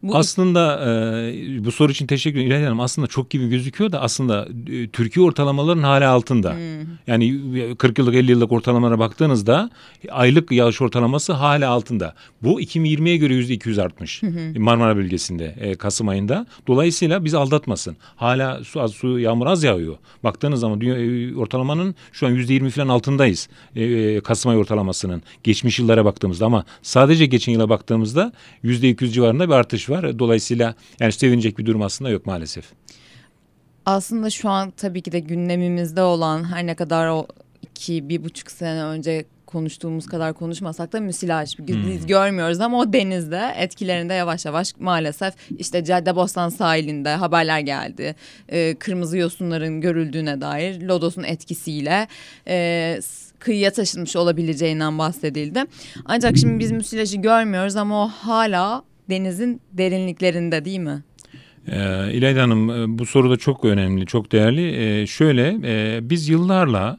bu 0.03 0.17
aslında 0.17 0.81
e, 0.87 1.65
bu 1.65 1.73
soru 1.73 1.93
için 1.93 2.07
teşekkür 2.07 2.41
ederim. 2.41 2.65
Hanım 2.65 2.81
aslında 2.81 3.07
çok 3.07 3.31
gibi 3.31 3.49
gözüküyor 3.49 3.93
da 3.93 4.01
aslında 4.01 4.49
e, 4.69 4.89
Türkiye 4.89 5.27
ortalamaların 5.27 5.83
hala 5.83 6.11
altında. 6.11 6.53
Hmm. 6.53 6.59
Yani 7.07 7.41
40 7.79 7.99
yıllık 7.99 8.15
50 8.15 8.31
yıllık 8.31 8.53
ortalamalara 8.53 8.99
baktığınızda 8.99 9.71
aylık 10.11 10.53
yağış 10.53 10.83
ortalaması 10.83 11.33
hala 11.33 11.71
altında. 11.71 12.15
Bu 12.43 12.61
2020'ye 12.61 13.17
göre 13.17 13.35
yüzde 13.35 13.55
200 13.55 13.79
artmış 13.79 14.23
hmm. 14.23 14.63
Marmara 14.63 14.97
bölgesinde 14.97 15.55
e, 15.61 15.75
Kasım 15.75 16.09
ayında. 16.09 16.47
Dolayısıyla 16.67 17.25
bizi 17.25 17.39
aldatmasın. 17.39 17.97
Hala 18.17 18.65
su 18.65 18.81
az 18.81 18.91
su 18.93 19.19
yağmur 19.19 19.47
az 19.47 19.65
yağıyor. 19.65 19.97
Baktığınız 20.25 20.61
zaman 20.61 20.81
dünya, 20.81 20.99
e, 20.99 21.37
ortalamanın 21.37 21.95
şu 22.13 22.27
an 22.27 22.31
yüzde 22.31 22.55
20 22.55 22.71
falan 22.71 22.89
altındayız. 22.89 23.49
E, 23.77 23.85
e, 23.85 24.21
Kasım 24.21 24.51
ayı 24.51 24.61
ortalamasının. 24.61 25.23
Geçmiş 25.45 25.79
yıllara 25.79 26.05
baktığımızda 26.05 26.47
ama 26.47 26.65
sadece 26.83 27.27
geçen 27.27 27.53
yıla 27.53 27.69
baktığımızda 27.69 28.33
yüzde 28.63 28.89
200 28.89 29.15
civarında 29.15 29.49
bir 29.49 29.55
artış 29.55 29.88
var. 29.91 30.19
Dolayısıyla 30.19 30.75
yani 31.01 31.13
sevinecek 31.13 31.59
bir 31.59 31.67
durum 31.67 31.83
aslında 31.83 32.11
yok 32.11 32.27
maalesef. 32.27 32.65
Aslında 33.87 34.31
şu 34.31 34.49
an 34.49 34.71
tabii 34.71 35.03
ki 35.03 35.13
de 35.13 35.21
gündemimizde 35.21 36.03
olan 36.03 36.53
her 36.53 36.67
ne 36.67 36.75
kadar 36.75 37.09
o 37.09 37.27
iki, 37.63 38.09
bir 38.09 38.25
buçuk 38.25 38.51
sene 38.51 38.85
önce 38.85 39.25
konuştuğumuz 39.49 40.07
kadar 40.07 40.35
konuşmasak 40.35 40.93
da 40.93 41.01
müsilaj 41.01 41.59
biz 41.59 41.77
hmm. 41.77 42.07
görmüyoruz 42.07 42.61
ama 42.61 42.79
o 42.79 42.93
denizde 42.93 43.53
etkilerinde 43.57 44.15
yavaş 44.15 44.45
yavaş 44.45 44.73
maalesef 44.79 45.35
işte 45.59 45.85
Caddebostan 45.85 46.49
sahilinde 46.49 47.09
haberler 47.09 47.61
geldi. 47.61 48.15
Ee, 48.49 48.77
kırmızı 48.79 49.19
yosunların 49.19 49.81
görüldüğüne 49.81 50.41
dair 50.41 50.81
Lodos'un 50.81 51.23
etkisiyle 51.23 52.09
e, 52.49 53.01
kıyıya 53.39 53.71
taşınmış 53.71 54.17
olabileceğinden 54.17 54.99
bahsedildi. 54.99 55.65
Ancak 56.05 56.37
şimdi 56.37 56.59
biz 56.59 56.73
müsilajı 56.73 57.17
görmüyoruz 57.17 57.77
ama 57.77 58.05
o 58.05 58.09
hala 58.09 58.83
denizin 59.11 59.61
derinliklerinde 59.73 60.65
değil 60.65 60.79
mi? 60.79 61.03
Ee, 61.69 62.13
İlayda 62.13 62.43
Hanım 62.43 62.71
e, 62.71 62.99
bu 62.99 63.07
soru 63.07 63.31
da 63.31 63.37
çok 63.37 63.65
önemli, 63.65 64.07
çok 64.07 64.33
değerli. 64.33 64.71
Ee, 64.77 65.07
şöyle 65.07 65.57
e, 65.65 66.01
biz 66.11 66.29
yıllarla 66.29 66.99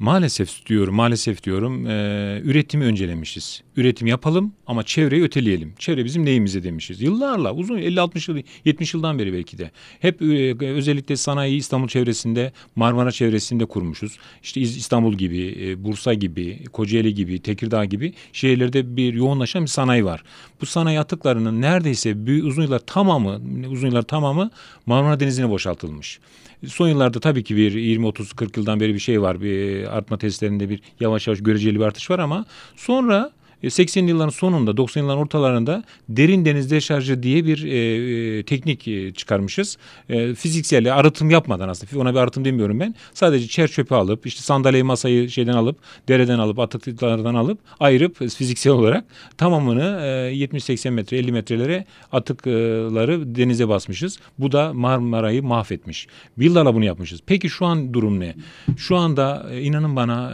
Maalesef 0.00 0.66
diyorum, 0.66 0.94
maalesef 0.94 1.42
diyorum 1.42 1.86
e, 1.86 2.40
üretimi 2.44 2.84
öncelemişiz. 2.84 3.62
Üretim 3.76 4.06
yapalım 4.06 4.52
ama 4.66 4.82
çevreyi 4.82 5.22
öteleyelim. 5.22 5.74
Çevre 5.78 6.04
bizim 6.04 6.24
neyimize 6.24 6.62
demişiz. 6.62 7.02
Yıllarla 7.02 7.54
uzun 7.54 7.78
50-60 7.78 8.30
yıl 8.30 8.42
70 8.64 8.94
yıldan 8.94 9.18
beri 9.18 9.32
belki 9.32 9.58
de. 9.58 9.70
Hep 10.00 10.22
e, 10.22 10.66
özellikle 10.66 11.16
sanayi 11.16 11.56
İstanbul 11.56 11.88
çevresinde 11.88 12.52
Marmara 12.76 13.10
çevresinde 13.10 13.66
kurmuşuz. 13.66 14.18
İşte 14.42 14.60
İstanbul 14.60 15.14
gibi, 15.14 15.58
e, 15.60 15.84
Bursa 15.84 16.14
gibi, 16.14 16.64
Kocaeli 16.72 17.14
gibi, 17.14 17.42
Tekirdağ 17.42 17.84
gibi 17.84 18.12
şehirlerde 18.32 18.96
bir 18.96 19.14
yoğunlaşan 19.14 19.62
bir 19.62 19.68
sanayi 19.68 20.04
var. 20.04 20.22
Bu 20.60 20.66
sanayi 20.66 21.00
atıklarının 21.00 21.60
neredeyse 21.60 22.26
büyük, 22.26 22.44
uzun 22.44 22.62
yıllar 22.62 22.78
tamamı, 22.78 23.40
uzun 23.70 23.88
yıllar 23.88 24.02
tamamı 24.02 24.50
Marmara 24.86 25.20
Denizi'ne 25.20 25.50
boşaltılmış. 25.50 26.20
Son 26.66 26.88
yıllarda 26.88 27.20
tabii 27.20 27.44
ki 27.44 27.56
bir 27.56 27.72
20-30-40 27.72 28.58
yıldan 28.58 28.80
beri 28.80 28.94
bir 28.94 28.98
şey 28.98 29.22
var. 29.22 29.40
Bir 29.40 29.96
artma 29.96 30.18
testlerinde 30.18 30.68
bir 30.68 30.80
yavaş 31.00 31.26
yavaş 31.26 31.42
göreceli 31.42 31.78
bir 31.78 31.84
artış 31.84 32.10
var 32.10 32.18
ama 32.18 32.44
sonra 32.76 33.30
80 33.68 34.06
e, 34.06 34.08
yılların 34.08 34.30
sonunda 34.30 34.76
90 34.76 35.02
yılların 35.02 35.22
ortalarında 35.22 35.84
derin 36.08 36.44
deniz 36.44 36.70
deşarjı 36.70 37.22
diye 37.22 37.44
bir 37.44 37.64
e, 37.64 38.38
e, 38.38 38.42
teknik 38.42 38.88
e, 38.88 39.12
çıkarmışız. 39.12 39.78
E, 40.08 40.34
fiziksel 40.34 40.94
arıtım 40.94 41.30
yapmadan 41.30 41.68
aslında 41.68 42.02
ona 42.02 42.14
bir 42.14 42.18
arıtım 42.18 42.44
demiyorum 42.44 42.80
ben. 42.80 42.94
Sadece 43.14 43.48
çer 43.48 43.68
çöpü 43.68 43.94
alıp 43.94 44.26
işte 44.26 44.42
sandalyeyi 44.42 44.84
masayı 44.84 45.30
şeyden 45.30 45.52
alıp 45.52 45.76
dereden 46.08 46.38
alıp 46.38 46.58
atıklardan 46.58 47.34
alıp 47.34 47.58
ayırıp 47.80 48.16
fiziksel 48.16 48.72
olarak 48.72 49.04
tamamını 49.38 50.00
e, 50.02 50.34
70-80 50.34 50.90
metre 50.90 51.18
50 51.18 51.32
metrelere 51.32 51.84
atıkları 52.12 53.34
denize 53.34 53.68
basmışız. 53.68 54.18
Bu 54.38 54.52
da 54.52 54.72
Marmara'yı 54.72 55.42
mahvetmiş. 55.42 56.06
Yıllarla 56.38 56.74
bunu 56.74 56.84
yapmışız. 56.84 57.20
Peki 57.26 57.48
şu 57.48 57.66
an 57.66 57.94
durum 57.94 58.20
ne? 58.20 58.34
Şu 58.76 58.96
anda 58.96 59.46
inanın 59.60 59.96
bana 59.96 60.32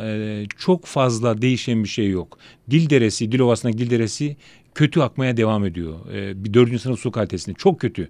çok 0.58 0.84
fazla 0.84 1.42
değişen 1.42 1.84
bir 1.84 1.88
şey 1.88 2.10
yok. 2.10 2.38
Dil 2.70 2.90
deresi, 2.90 3.32
Dilovası'ndaki 3.32 3.78
dil 3.78 3.90
deresi 3.90 4.36
kötü 4.76 5.00
akmaya 5.00 5.36
devam 5.36 5.64
ediyor. 5.64 5.94
E, 6.14 6.44
bir 6.44 6.54
dördüncü 6.54 6.78
sınıf 6.78 7.00
su 7.00 7.10
kalitesinde 7.10 7.56
çok 7.58 7.80
kötü. 7.80 8.08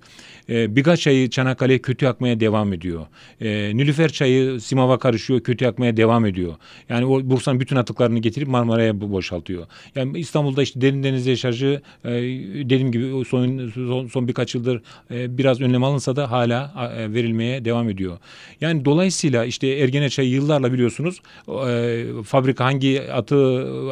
E, 0.48 0.76
Biga 0.76 0.96
çayı 0.96 1.30
Çanakkale 1.30 1.78
kötü 1.78 2.06
akmaya 2.06 2.40
devam 2.40 2.72
ediyor. 2.72 3.06
E, 3.40 3.76
Nilüfer 3.76 4.12
çayı 4.12 4.60
Simav'a 4.60 4.98
karışıyor 4.98 5.40
kötü 5.40 5.66
akmaya 5.66 5.96
devam 5.96 6.26
ediyor. 6.26 6.54
Yani 6.88 7.06
o 7.06 7.30
Bursa'nın 7.30 7.60
bütün 7.60 7.76
atıklarını 7.76 8.18
getirip 8.18 8.48
Marmara'ya 8.48 9.00
boşaltıyor. 9.00 9.66
Yani 9.94 10.18
İstanbul'da 10.18 10.62
işte 10.62 10.80
derin 10.80 11.02
deniz 11.02 11.26
yaşarcı 11.26 11.80
e, 12.04 12.10
dediğim 12.70 12.92
gibi 12.92 13.24
son, 13.24 13.70
son, 13.74 14.06
son 14.06 14.28
birkaç 14.28 14.54
yıldır 14.54 14.82
e, 15.10 15.38
biraz 15.38 15.60
önlem 15.60 15.84
alınsa 15.84 16.16
da 16.16 16.30
hala 16.30 16.90
e, 16.96 17.12
verilmeye 17.12 17.64
devam 17.64 17.88
ediyor. 17.88 18.18
Yani 18.60 18.84
dolayısıyla 18.84 19.44
işte 19.44 19.68
Ergene 19.68 20.08
çayı 20.08 20.28
yıllarla 20.28 20.72
biliyorsunuz 20.72 21.20
e, 21.68 22.04
fabrika 22.24 22.64
hangi 22.64 23.12
atı 23.12 23.36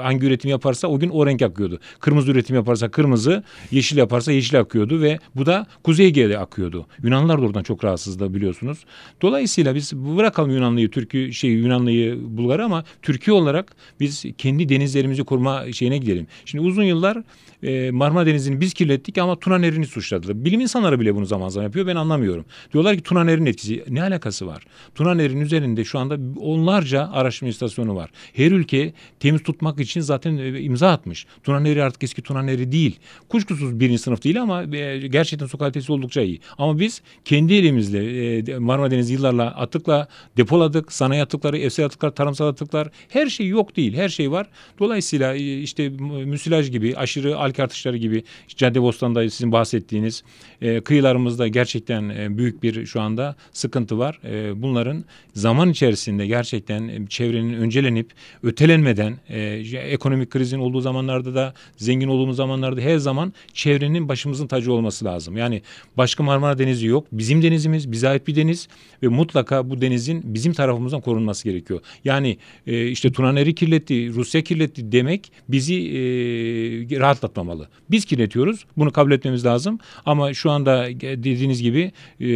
hangi 0.00 0.26
üretim 0.26 0.50
yaparsa 0.50 0.88
o 0.88 0.98
gün 0.98 1.10
o 1.10 1.26
renk 1.26 1.42
akıyordu. 1.42 1.80
Kırmızı 2.00 2.32
üretim 2.32 2.63
yaparsa 2.64 2.90
kırmızı, 2.90 3.42
yeşil 3.70 3.96
yaparsa 3.96 4.32
yeşil 4.32 4.60
akıyordu 4.60 5.02
ve 5.02 5.18
bu 5.36 5.46
da 5.46 5.66
Kuzey 5.82 6.06
Ege'de 6.06 6.38
akıyordu. 6.38 6.86
Yunanlılar 7.02 7.42
da 7.42 7.46
oradan 7.46 7.62
çok 7.62 7.84
rahatsızdı 7.84 8.34
biliyorsunuz. 8.34 8.84
Dolayısıyla 9.22 9.74
biz 9.74 9.96
bırakalım 9.96 10.50
Yunanlıyı, 10.50 10.90
Türk'ü 10.90 11.32
şey 11.32 11.50
Yunanlıyı, 11.50 12.18
Bulgar'ı 12.20 12.64
ama 12.64 12.84
Türkiye 13.02 13.34
olarak 13.34 13.76
biz 14.00 14.24
kendi 14.38 14.68
denizlerimizi 14.68 15.24
koruma 15.24 15.72
şeyine 15.72 15.98
gidelim. 15.98 16.26
Şimdi 16.44 16.64
uzun 16.64 16.82
yıllar 16.82 17.22
e, 17.64 17.90
Marmara 17.90 18.26
Denizi'ni 18.26 18.60
biz 18.60 18.74
kirlettik 18.74 19.18
ama 19.18 19.38
Tuna 19.38 19.58
Nehri'ni 19.58 19.86
suçladılar. 19.86 20.44
Bilim 20.44 20.60
insanları 20.60 21.00
bile 21.00 21.14
bunu 21.14 21.26
zaman 21.26 21.48
zaman 21.48 21.64
yapıyor. 21.64 21.86
Ben 21.86 21.96
anlamıyorum. 21.96 22.44
Diyorlar 22.72 22.96
ki 22.96 23.02
Tuna 23.02 23.24
Nehri'nin 23.24 23.46
etkisi. 23.46 23.84
Ne 23.88 24.02
alakası 24.02 24.46
var? 24.46 24.62
Tuna 24.94 25.14
Nehri'nin 25.14 25.40
üzerinde 25.40 25.84
şu 25.84 25.98
anda 25.98 26.18
onlarca 26.40 27.10
araştırma 27.12 27.50
istasyonu 27.50 27.96
var. 27.96 28.10
Her 28.32 28.50
ülke 28.50 28.92
temiz 29.20 29.42
tutmak 29.42 29.80
için 29.80 30.00
zaten 30.00 30.36
e, 30.36 30.60
imza 30.60 30.90
atmış. 30.90 31.26
Tuna 31.42 31.60
Nehri 31.60 31.82
artık 31.82 32.02
eski 32.02 32.22
Tuna 32.22 32.42
Nehri 32.42 32.72
değil. 32.72 32.98
Kuşkusuz 33.28 33.80
birinci 33.80 33.98
sınıf 33.98 34.24
değil 34.24 34.42
ama 34.42 34.62
e, 34.76 35.06
gerçekten 35.06 35.46
su 35.46 35.58
kalitesi 35.58 35.92
oldukça 35.92 36.20
iyi. 36.22 36.40
Ama 36.58 36.78
biz 36.78 37.02
kendi 37.24 37.54
elimizle 37.54 38.38
e, 38.38 38.58
Marmara 38.58 38.90
Denizi 38.90 39.12
yıllarla 39.12 39.46
atıkla 39.46 40.08
depoladık. 40.36 40.92
Sanayi 40.92 41.22
atıkları, 41.22 41.58
evsel 41.58 41.86
atıklar, 41.86 42.10
tarımsal 42.10 42.46
atıklar 42.46 42.88
her 43.08 43.26
şey 43.26 43.48
yok 43.48 43.76
değil. 43.76 43.94
Her 43.96 44.08
şey 44.08 44.30
var. 44.30 44.46
Dolayısıyla 44.78 45.34
işte 45.34 45.88
müsilaj 46.24 46.70
gibi 46.70 46.96
aşırı 46.96 47.38
alkol 47.38 47.53
artışları 47.60 47.96
gibi 47.96 48.24
Caddebostan'da 48.48 49.30
sizin 49.30 49.52
bahsettiğiniz 49.52 50.24
e, 50.62 50.80
kıyılarımızda 50.80 51.48
gerçekten 51.48 52.08
e, 52.08 52.38
büyük 52.38 52.62
bir 52.62 52.86
şu 52.86 53.00
anda 53.00 53.36
sıkıntı 53.52 53.98
var. 53.98 54.20
E, 54.24 54.62
bunların 54.62 55.04
zaman 55.34 55.70
içerisinde 55.70 56.26
gerçekten 56.26 56.88
e, 56.88 57.06
çevrenin 57.06 57.54
öncelenip 57.54 58.10
ötelenmeden 58.42 59.18
e, 59.28 59.40
ekonomik 59.78 60.30
krizin 60.30 60.58
olduğu 60.58 60.80
zamanlarda 60.80 61.34
da 61.34 61.54
zengin 61.76 62.08
olduğumuz 62.08 62.36
zamanlarda 62.36 62.80
her 62.80 62.96
zaman 62.96 63.32
çevrenin 63.52 64.08
başımızın 64.08 64.46
tacı 64.46 64.72
olması 64.72 65.04
lazım. 65.04 65.36
Yani 65.36 65.62
başka 65.96 66.22
Marmara 66.22 66.58
Denizi 66.58 66.86
yok. 66.86 67.06
Bizim 67.12 67.42
denizimiz 67.42 67.92
bize 67.92 68.08
ait 68.08 68.26
bir 68.26 68.36
deniz 68.36 68.68
ve 69.02 69.08
mutlaka 69.08 69.70
bu 69.70 69.80
denizin 69.80 70.34
bizim 70.34 70.52
tarafımızdan 70.52 71.00
korunması 71.00 71.44
gerekiyor. 71.44 71.80
Yani 72.04 72.38
e, 72.66 72.88
işte 72.88 73.12
Tunaneri 73.12 73.54
kirletti, 73.54 74.14
Rusya 74.14 74.42
kirletti 74.42 74.92
demek 74.92 75.32
bizi 75.48 75.74
e, 75.74 76.96
rahatlatmamalı. 77.44 77.68
Biz 77.90 78.04
kirletiyoruz. 78.04 78.64
Bunu 78.76 78.90
kabul 78.90 79.12
etmemiz 79.12 79.44
lazım. 79.44 79.78
Ama 80.06 80.34
şu 80.34 80.50
anda 80.50 80.86
dediğiniz 81.00 81.62
gibi 81.62 81.92
e, 82.20 82.26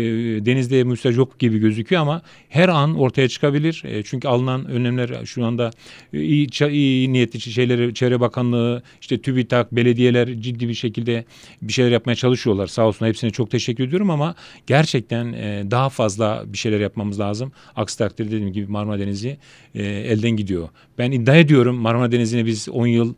denizde 0.47 0.85
müsilaj 0.85 1.17
yok 1.17 1.39
gibi 1.39 1.59
gözüküyor 1.59 2.03
ama 2.03 2.23
her 2.49 2.69
an 2.69 2.99
ortaya 2.99 3.29
çıkabilir. 3.29 3.83
E, 3.85 4.03
çünkü 4.03 4.29
alınan 4.29 4.67
önlemler 4.67 5.25
şu 5.25 5.45
anda 5.45 5.71
e, 6.13 6.21
iyi, 6.23 6.49
iyi 6.71 7.13
niyetli 7.13 7.41
şeyleri 7.41 7.95
Çevre 7.95 8.21
Bakanlığı, 8.21 8.83
işte 9.01 9.19
TÜBİTAK, 9.19 9.73
belediyeler 9.73 10.41
ciddi 10.41 10.69
bir 10.69 10.75
şekilde 10.75 11.25
bir 11.63 11.73
şeyler 11.73 11.91
yapmaya 11.91 12.15
çalışıyorlar. 12.15 12.67
Sağ 12.67 12.87
olsun 12.87 13.07
hepsine 13.07 13.31
çok 13.31 13.51
teşekkür 13.51 13.85
ediyorum 13.85 14.11
ama 14.11 14.35
gerçekten 14.67 15.33
e, 15.33 15.65
daha 15.71 15.89
fazla 15.89 16.45
bir 16.47 16.59
şeyler 16.59 16.81
yapmamız 16.81 17.21
lazım. 17.21 17.53
Aksi 17.77 17.99
takdirde 17.99 18.31
dediğim 18.31 18.53
gibi 18.53 18.67
Marmara 18.73 18.99
Denizi 18.99 19.39
elden 19.75 20.31
gidiyor. 20.31 20.69
Ben 20.99 21.13
iddia 21.13 21.37
ediyorum 21.37 21.77
Marmara 21.77 22.13
Denizi'ne 22.13 22.47
biz 22.47 22.69
10 22.69 22.87
yıl 22.87 23.15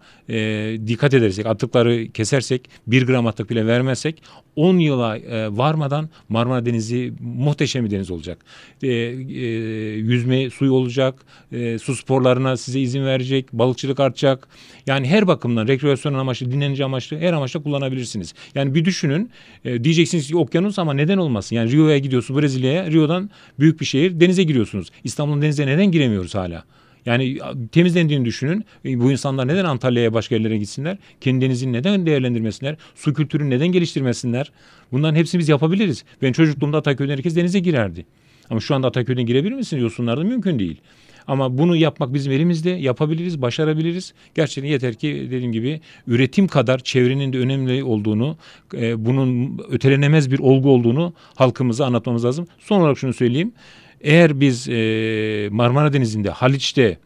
dikkat 0.87 1.15
edersek, 1.15 1.47
atıklar 1.47 1.80
sulakları 1.81 2.13
kesersek 2.13 2.71
bir 2.87 3.07
gram 3.07 3.27
atık 3.27 3.51
bile 3.51 3.67
vermezsek 3.67 4.23
10 4.57 4.79
yıla 4.79 5.19
e, 5.19 5.57
varmadan 5.57 6.09
Marmara 6.29 6.67
Denizi 6.67 7.13
muhteşem 7.21 7.85
bir 7.85 7.91
deniz 7.91 8.11
olacak. 8.11 8.39
E, 8.83 8.89
e, 8.89 8.93
yüzme 9.97 10.51
suyu 10.51 10.73
olacak, 10.73 11.15
e, 11.53 11.79
su 11.79 11.97
sporlarına 11.97 12.57
size 12.57 12.81
izin 12.81 13.05
verecek, 13.05 13.53
balıkçılık 13.53 14.01
artacak. 14.01 14.49
Yani 14.87 15.07
her 15.07 15.27
bakımdan 15.27 15.69
rekreasyon 15.69 16.15
amaçlı, 16.15 16.53
dinlenici 16.53 16.85
amaçlı 16.85 17.19
her 17.19 17.33
amaçla 17.33 17.63
kullanabilirsiniz. 17.63 18.35
Yani 18.55 18.75
bir 18.75 18.85
düşünün 18.85 19.31
e, 19.65 19.85
diyeceksiniz 19.85 20.29
ki 20.29 20.37
okyanus 20.37 20.79
ama 20.79 20.93
neden 20.93 21.19
olmasın? 21.19 21.57
Yani 21.57 21.73
Rio'ya 21.73 21.99
gidiyorsunuz 21.99 22.43
Brezilya'ya, 22.43 22.91
Rio'dan 22.91 23.31
büyük 23.59 23.81
bir 23.81 23.87
şehir 23.87 24.21
denize 24.21 24.43
giriyorsunuz. 24.43 24.89
İstanbul'un 25.05 25.43
denize 25.43 25.67
neden 25.67 25.93
giremiyoruz 25.93 26.35
hala? 26.35 26.65
Yani 27.07 27.39
temizlendiğini 27.73 28.25
düşünün. 28.25 28.65
E, 28.85 29.01
bu 29.01 29.13
insanlar 29.13 29.49
neden 29.49 29.65
Antalya'ya 29.65 30.15
başka 30.15 30.35
yerlere 30.35 30.59
gitsinler? 30.59 30.99
Kendi 31.21 31.45
denizini 31.45 31.73
neden 31.73 32.07
değerlendirmesinler? 32.07 32.77
Su 32.95 33.15
kültürünü 33.15 33.51
neden 33.51 33.69
geliştirmesinler? 33.69 34.53
Bunların 34.93 35.15
hepsini 35.15 35.39
biz 35.39 35.49
yapabiliriz. 35.49 36.05
Ben 36.23 36.33
çocukluğumda 36.33 36.79
Ataköy'den 36.79 37.13
herkes 37.13 37.37
denize 37.37 37.59
girerdi. 37.59 38.07
Ama 38.51 38.61
şu 38.61 38.75
anda 38.75 38.87
Ataköy'den 38.87 39.27
girebilir 39.27 39.55
misiniz? 39.55 39.83
Yosunlarda 39.83 40.25
mümkün 40.25 40.59
değil. 40.59 40.81
Ama 41.27 41.59
bunu 41.59 41.77
yapmak 41.77 42.15
bizim 42.15 42.33
elimizde. 42.33 42.71
Yapabiliriz, 42.71 43.43
başarabiliriz. 43.43 44.15
Gerçekten 44.35 44.71
yeter 44.71 44.95
ki 44.95 45.27
dediğim 45.31 45.53
gibi 45.53 45.81
üretim 46.07 46.49
kadar 46.49 46.79
çevrenin 46.79 47.33
de 47.33 47.39
önemli 47.39 47.85
olduğunu, 47.85 48.37
e, 48.75 49.05
bunun 49.05 49.59
ötelenemez 49.71 50.31
bir 50.31 50.39
olgu 50.39 50.71
olduğunu 50.71 51.13
halkımıza 51.35 51.87
anlatmamız 51.87 52.25
lazım. 52.25 52.47
Son 52.59 52.81
olarak 52.81 52.99
şunu 52.99 53.13
söyleyeyim. 53.13 53.53
Eğer 54.01 54.41
biz 54.41 54.69
e, 54.69 55.49
Marmara 55.53 55.93
Denizi'nde, 55.93 56.31
Haliç'te, 56.31 56.99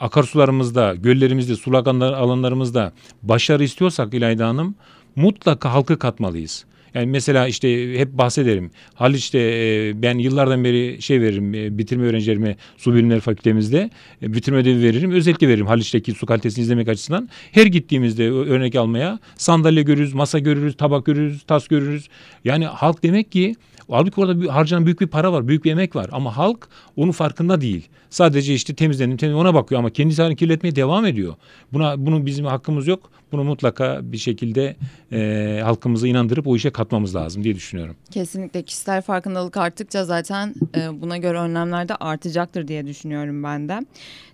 akarsularımızda, 0.00 0.94
göllerimizde, 0.94 1.56
sulak 1.56 1.88
alanlarımızda 1.88 2.92
başarı 3.22 3.64
istiyorsak 3.64 4.14
İlayda 4.14 4.48
Hanım 4.48 4.74
mutlaka 5.16 5.72
halkı 5.72 5.98
katmalıyız. 5.98 6.64
Yani 6.94 7.06
mesela 7.06 7.48
işte 7.48 7.98
hep 7.98 8.12
bahsederim. 8.12 8.70
Haliç'te 8.94 9.38
e, 9.38 10.02
ben 10.02 10.18
yıllardan 10.18 10.64
beri 10.64 11.02
şey 11.02 11.20
veririm 11.20 11.54
e, 11.54 11.78
bitirme 11.78 12.06
öğrencilerime 12.06 12.56
su 12.76 12.94
bilimleri 12.94 13.20
fakültemizde 13.20 13.90
e, 14.22 14.32
bitirme 14.32 14.58
ödevi 14.58 14.82
veririm. 14.82 15.10
Özellikle 15.10 15.48
veririm 15.48 15.66
Haliç'teki 15.66 16.12
su 16.12 16.26
kalitesini 16.26 16.62
izlemek 16.62 16.88
açısından. 16.88 17.28
Her 17.52 17.66
gittiğimizde 17.66 18.30
örnek 18.30 18.74
almaya 18.74 19.18
sandalye 19.36 19.82
görürüz, 19.82 20.14
masa 20.14 20.38
görürüz, 20.38 20.76
tabak 20.76 21.06
görürüz, 21.06 21.42
tas 21.42 21.68
görürüz. 21.68 22.08
Yani 22.44 22.66
halk 22.66 23.02
demek 23.02 23.32
ki 23.32 23.54
Halbuki 23.90 24.20
orada 24.20 24.54
harcanan 24.54 24.86
büyük 24.86 25.00
bir 25.00 25.06
para 25.06 25.32
var, 25.32 25.48
büyük 25.48 25.64
bir 25.64 25.70
emek 25.70 25.96
var 25.96 26.08
ama 26.12 26.36
halk 26.36 26.68
onun 26.96 27.12
farkında 27.12 27.60
değil. 27.60 27.88
Sadece 28.10 28.54
işte 28.54 28.74
temizlenim, 28.74 29.16
temizlenim 29.16 29.46
ona 29.46 29.54
bakıyor 29.54 29.78
ama 29.78 29.90
kendisi 29.90 30.22
halini 30.22 30.36
kirletmeye 30.36 30.76
devam 30.76 31.06
ediyor. 31.06 31.34
Buna 31.72 32.06
bunun 32.06 32.26
bizim 32.26 32.44
hakkımız 32.44 32.86
yok. 32.86 33.10
Bunu 33.32 33.44
mutlaka 33.44 34.00
bir 34.02 34.18
şekilde 34.18 34.76
e, 35.12 35.60
halkımızı 35.64 36.08
inandırıp 36.08 36.46
o 36.46 36.56
işe 36.56 36.70
katmamız 36.70 37.14
lazım 37.16 37.44
diye 37.44 37.54
düşünüyorum. 37.54 37.96
Kesinlikle 38.10 38.62
kişisel 38.62 39.02
farkındalık 39.02 39.56
arttıkça 39.56 40.04
zaten 40.04 40.54
e, 40.76 41.00
buna 41.00 41.16
göre 41.16 41.38
önlemler 41.38 41.88
de 41.88 41.96
artacaktır 41.96 42.68
diye 42.68 42.86
düşünüyorum 42.86 43.42
ben 43.42 43.68
de. 43.68 43.80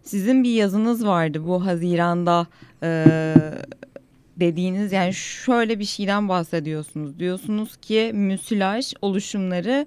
Sizin 0.02 0.44
bir 0.44 0.50
yazınız 0.50 1.06
vardı 1.06 1.46
bu 1.46 1.66
Haziran'da 1.66 2.46
e, 2.82 3.04
dediğiniz 4.36 4.92
yani 4.92 5.14
şöyle 5.14 5.78
bir 5.78 5.84
şeyden 5.84 6.28
bahsediyorsunuz. 6.28 7.18
Diyorsunuz 7.18 7.76
ki 7.76 8.10
müsilaj 8.14 8.92
oluşumları 9.02 9.86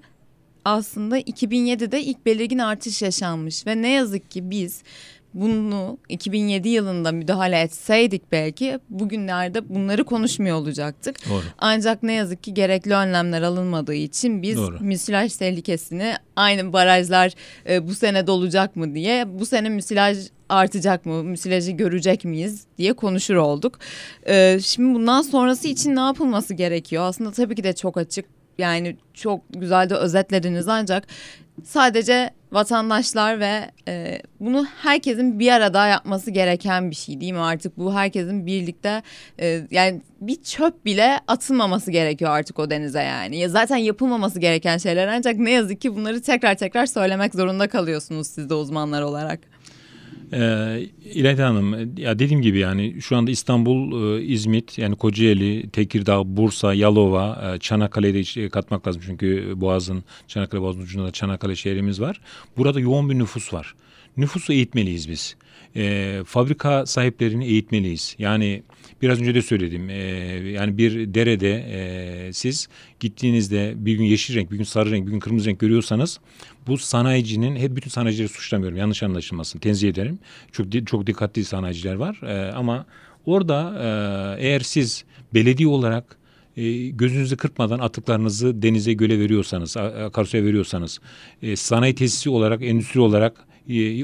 aslında 0.65 1.19
2007'de 1.19 2.01
ilk 2.01 2.25
belirgin 2.25 2.57
artış 2.57 3.01
yaşanmış 3.01 3.67
ve 3.67 3.81
ne 3.81 3.89
yazık 3.89 4.31
ki 4.31 4.49
biz 4.49 4.83
bunu 5.33 5.97
2007 6.09 6.69
yılında 6.69 7.11
müdahale 7.11 7.59
etseydik 7.59 8.31
belki 8.31 8.79
bugünlerde 8.89 9.69
bunları 9.69 10.03
konuşmuyor 10.03 10.57
olacaktık. 10.57 11.29
Doğru. 11.29 11.43
Ancak 11.57 12.03
ne 12.03 12.13
yazık 12.13 12.43
ki 12.43 12.53
gerekli 12.53 12.93
önlemler 12.93 13.41
alınmadığı 13.41 13.93
için 13.93 14.41
biz 14.41 14.57
Doğru. 14.57 14.77
müsilaj 14.79 15.35
tehlikesini 15.35 16.13
aynı 16.35 16.73
barajlar 16.73 17.31
e, 17.69 17.87
bu 17.87 17.93
sene 17.93 18.27
dolacak 18.27 18.75
mı 18.75 18.95
diye 18.95 19.39
bu 19.39 19.45
sene 19.45 19.69
müsilaj 19.69 20.17
artacak 20.49 21.05
mı, 21.05 21.23
müsilajı 21.23 21.71
görecek 21.71 22.25
miyiz 22.25 22.65
diye 22.77 22.93
konuşur 22.93 23.35
olduk. 23.35 23.79
E, 24.27 24.59
şimdi 24.63 24.95
bundan 24.95 25.21
sonrası 25.21 25.67
için 25.67 25.95
ne 25.95 25.99
yapılması 25.99 26.53
gerekiyor? 26.53 27.03
Aslında 27.03 27.31
tabii 27.31 27.55
ki 27.55 27.63
de 27.63 27.73
çok 27.73 27.97
açık 27.97 28.25
yani 28.61 28.97
çok 29.13 29.41
güzel 29.49 29.89
de 29.89 29.95
özetlediniz 29.95 30.67
ancak 30.67 31.07
sadece 31.63 32.29
vatandaşlar 32.51 33.39
ve 33.39 33.71
e, 33.87 34.21
bunu 34.39 34.65
herkesin 34.65 35.39
bir 35.39 35.51
arada 35.51 35.87
yapması 35.87 36.31
gereken 36.31 36.91
bir 36.91 36.95
şey 36.95 37.21
değil 37.21 37.31
mi 37.31 37.39
artık 37.39 37.77
bu 37.77 37.93
herkesin 37.93 38.45
birlikte 38.45 39.03
e, 39.39 39.67
yani 39.71 40.01
bir 40.21 40.43
çöp 40.43 40.85
bile 40.85 41.19
atılmaması 41.27 41.91
gerekiyor 41.91 42.31
artık 42.31 42.59
o 42.59 42.69
denize 42.69 43.03
yani 43.03 43.37
ya 43.37 43.49
zaten 43.49 43.77
yapılmaması 43.77 44.39
gereken 44.39 44.77
şeyler 44.77 45.07
ancak 45.07 45.37
ne 45.37 45.51
yazık 45.51 45.81
ki 45.81 45.95
bunları 45.95 46.21
tekrar 46.21 46.55
tekrar 46.55 46.85
söylemek 46.85 47.35
zorunda 47.35 47.67
kalıyorsunuz 47.67 48.27
siz 48.27 48.49
de 48.49 48.53
uzmanlar 48.53 49.01
olarak. 49.01 49.50
Ee, 50.33 50.79
İlayda 51.13 51.47
Hanım 51.47 51.97
ya 51.97 52.19
dediğim 52.19 52.41
gibi 52.41 52.59
yani 52.59 53.01
şu 53.01 53.17
anda 53.17 53.31
İstanbul, 53.31 54.17
e, 54.17 54.23
İzmit 54.23 54.77
yani 54.77 54.95
Kocaeli, 54.95 55.69
Tekirdağ, 55.69 56.37
Bursa, 56.37 56.73
Yalova, 56.73 57.53
e, 57.55 57.59
Çanakkale'de 57.59 58.49
katmak 58.49 58.87
lazım 58.87 59.01
çünkü 59.05 59.53
Boğaz'ın 59.55 60.03
Çanakkale 60.27 60.61
Boğazı'nın 60.61 60.83
ucunda 60.83 61.07
da 61.07 61.11
Çanakkale 61.11 61.55
şehrimiz 61.55 62.01
var. 62.01 62.21
Burada 62.57 62.79
yoğun 62.79 63.09
bir 63.09 63.19
nüfus 63.19 63.53
var. 63.53 63.75
Nüfusu 64.17 64.53
eğitmeliyiz 64.53 65.09
biz. 65.09 65.35
E, 65.75 66.21
fabrika 66.25 66.85
sahiplerini 66.85 67.45
eğitmeliyiz. 67.45 68.15
Yani 68.19 68.63
biraz 69.01 69.21
önce 69.21 69.35
de 69.35 69.41
söyledim. 69.41 69.89
E, 69.89 69.95
yani 70.51 70.77
bir 70.77 71.13
derede 71.13 71.65
e, 71.69 72.33
siz 72.33 72.67
gittiğinizde 72.99 73.73
bir 73.75 73.93
gün 73.93 74.03
yeşil 74.03 74.35
renk, 74.35 74.51
bir 74.51 74.57
gün 74.57 74.63
sarı 74.63 74.91
renk, 74.91 75.07
bir 75.07 75.11
gün 75.11 75.19
kırmızı 75.19 75.49
renk 75.49 75.59
görüyorsanız 75.59 76.19
bu 76.67 76.77
sanayicinin 76.77 77.55
hep 77.55 77.75
bütün 77.75 77.89
sanayicileri 77.89 78.29
suçlamıyorum. 78.29 78.77
Yanlış 78.77 79.03
anlaşılmasın. 79.03 79.59
Tenzih 79.59 79.89
ederim. 79.89 80.19
Çok 80.51 80.87
çok 80.87 81.07
dikkatli 81.07 81.45
sanayiciler 81.45 81.95
var. 81.95 82.21
E, 82.23 82.51
ama 82.51 82.85
orada 83.25 83.73
e, 84.37 84.43
eğer 84.47 84.59
siz 84.59 85.03
belediye 85.33 85.69
olarak 85.69 86.17
e, 86.57 86.89
gözünüzü 86.89 87.37
kırpmadan 87.37 87.79
atıklarınızı 87.79 88.61
denize 88.61 88.93
göle 88.93 89.19
veriyorsanız, 89.19 89.77
akarsuya 89.77 90.43
veriyorsanız, 90.43 90.99
e, 91.41 91.55
sanayi 91.55 91.95
tesisi 91.95 92.29
olarak, 92.29 92.63
endüstri 92.63 92.99
olarak 92.99 93.50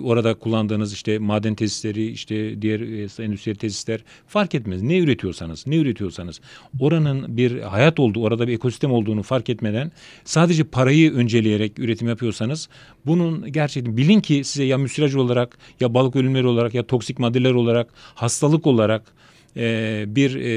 orada 0.01 0.33
kullandığınız 0.33 0.93
işte 0.93 1.19
maden 1.19 1.55
tesisleri 1.55 2.05
işte 2.11 2.61
diğer 2.61 2.79
e, 2.79 3.23
endüstri 3.23 3.55
tesisler 3.55 4.03
fark 4.27 4.55
etmez. 4.55 4.81
Ne 4.81 4.97
üretiyorsanız 4.97 5.67
ne 5.67 5.75
üretiyorsanız 5.75 6.41
oranın 6.79 7.37
bir 7.37 7.59
hayat 7.61 7.99
olduğu 7.99 8.21
orada 8.21 8.47
bir 8.47 8.53
ekosistem 8.53 8.91
olduğunu 8.91 9.23
fark 9.23 9.49
etmeden 9.49 9.91
sadece 10.25 10.63
parayı 10.63 11.13
önceleyerek 11.13 11.79
üretim 11.79 12.07
yapıyorsanız 12.07 12.69
bunun 13.05 13.51
gerçekten 13.51 13.97
bilin 13.97 14.21
ki 14.21 14.43
size 14.43 14.63
ya 14.63 14.77
müsilaj 14.77 15.15
olarak 15.15 15.57
ya 15.79 15.93
balık 15.93 16.15
ölümleri 16.15 16.47
olarak 16.47 16.73
ya 16.73 16.87
toksik 16.87 17.19
maddeler 17.19 17.51
olarak 17.51 17.87
hastalık 18.15 18.67
olarak 18.67 19.17
e, 19.57 20.05
bir 20.07 20.35
e, 20.35 20.49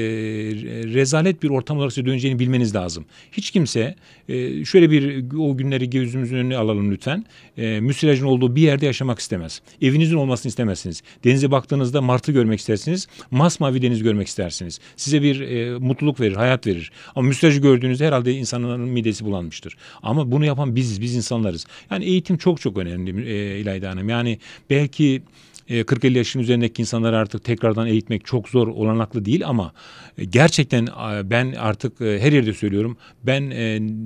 rezalet 0.93 1.43
bir 1.43 1.49
ortam 1.49 1.77
olarak 1.77 1.93
size 1.93 2.05
döneceğini 2.05 2.39
bilmeniz 2.39 2.75
lazım. 2.75 3.05
Hiç 3.31 3.51
kimse 3.51 3.95
e, 4.29 4.65
şöyle 4.65 4.91
bir 4.91 5.25
o 5.37 5.57
günleri 5.57 5.89
gözümüzün 5.89 6.37
önüne 6.37 6.57
alalım 6.57 6.91
lütfen. 6.91 7.25
E, 7.57 7.79
müsilajın 7.79 8.25
olduğu 8.25 8.55
bir 8.55 8.61
yerde 8.61 8.85
yaşamak 8.85 9.19
istemez. 9.19 9.61
Evinizin 9.81 10.15
olmasını 10.15 10.49
istemezsiniz. 10.49 11.03
Denize 11.23 11.51
baktığınızda 11.51 12.01
martı 12.01 12.31
görmek 12.31 12.59
istersiniz. 12.59 13.07
Masmavi 13.31 13.81
deniz 13.81 14.03
görmek 14.03 14.27
istersiniz. 14.27 14.79
Size 14.95 15.21
bir 15.21 15.41
e, 15.41 15.77
mutluluk 15.79 16.19
verir, 16.19 16.35
hayat 16.35 16.67
verir. 16.67 16.91
Ama 17.15 17.27
müsilajı 17.27 17.61
gördüğünüzde 17.61 18.07
herhalde 18.07 18.33
insanların 18.33 18.89
midesi 18.89 19.25
bulanmıştır. 19.25 19.77
Ama 20.03 20.31
bunu 20.31 20.45
yapan 20.45 20.75
biziz, 20.75 21.01
biz 21.01 21.15
insanlarız. 21.15 21.65
Yani 21.91 22.05
eğitim 22.05 22.37
çok 22.37 22.61
çok 22.61 22.77
önemli 22.77 23.29
e, 23.29 23.59
İlayda 23.59 23.89
Hanım. 23.89 24.09
Yani 24.09 24.37
belki 24.69 25.21
40-50 25.69 26.13
e, 26.13 26.17
yaşın 26.17 26.39
üzerindeki 26.39 26.81
insanları 26.81 27.17
artık 27.17 27.43
tekrardan 27.43 27.87
eğitmek 27.87 28.25
çok 28.25 28.49
zor 28.49 28.67
olanaklı 28.67 29.25
değil 29.25 29.47
ama 29.47 29.73
e, 30.17 30.25
gerçekten 30.25 30.87
ben 31.23 31.51
artık 31.51 32.01
e, 32.01 32.19
her 32.21 32.31
yerde 32.31 32.53
söylüyorum 32.53 32.97
ben 33.23 33.51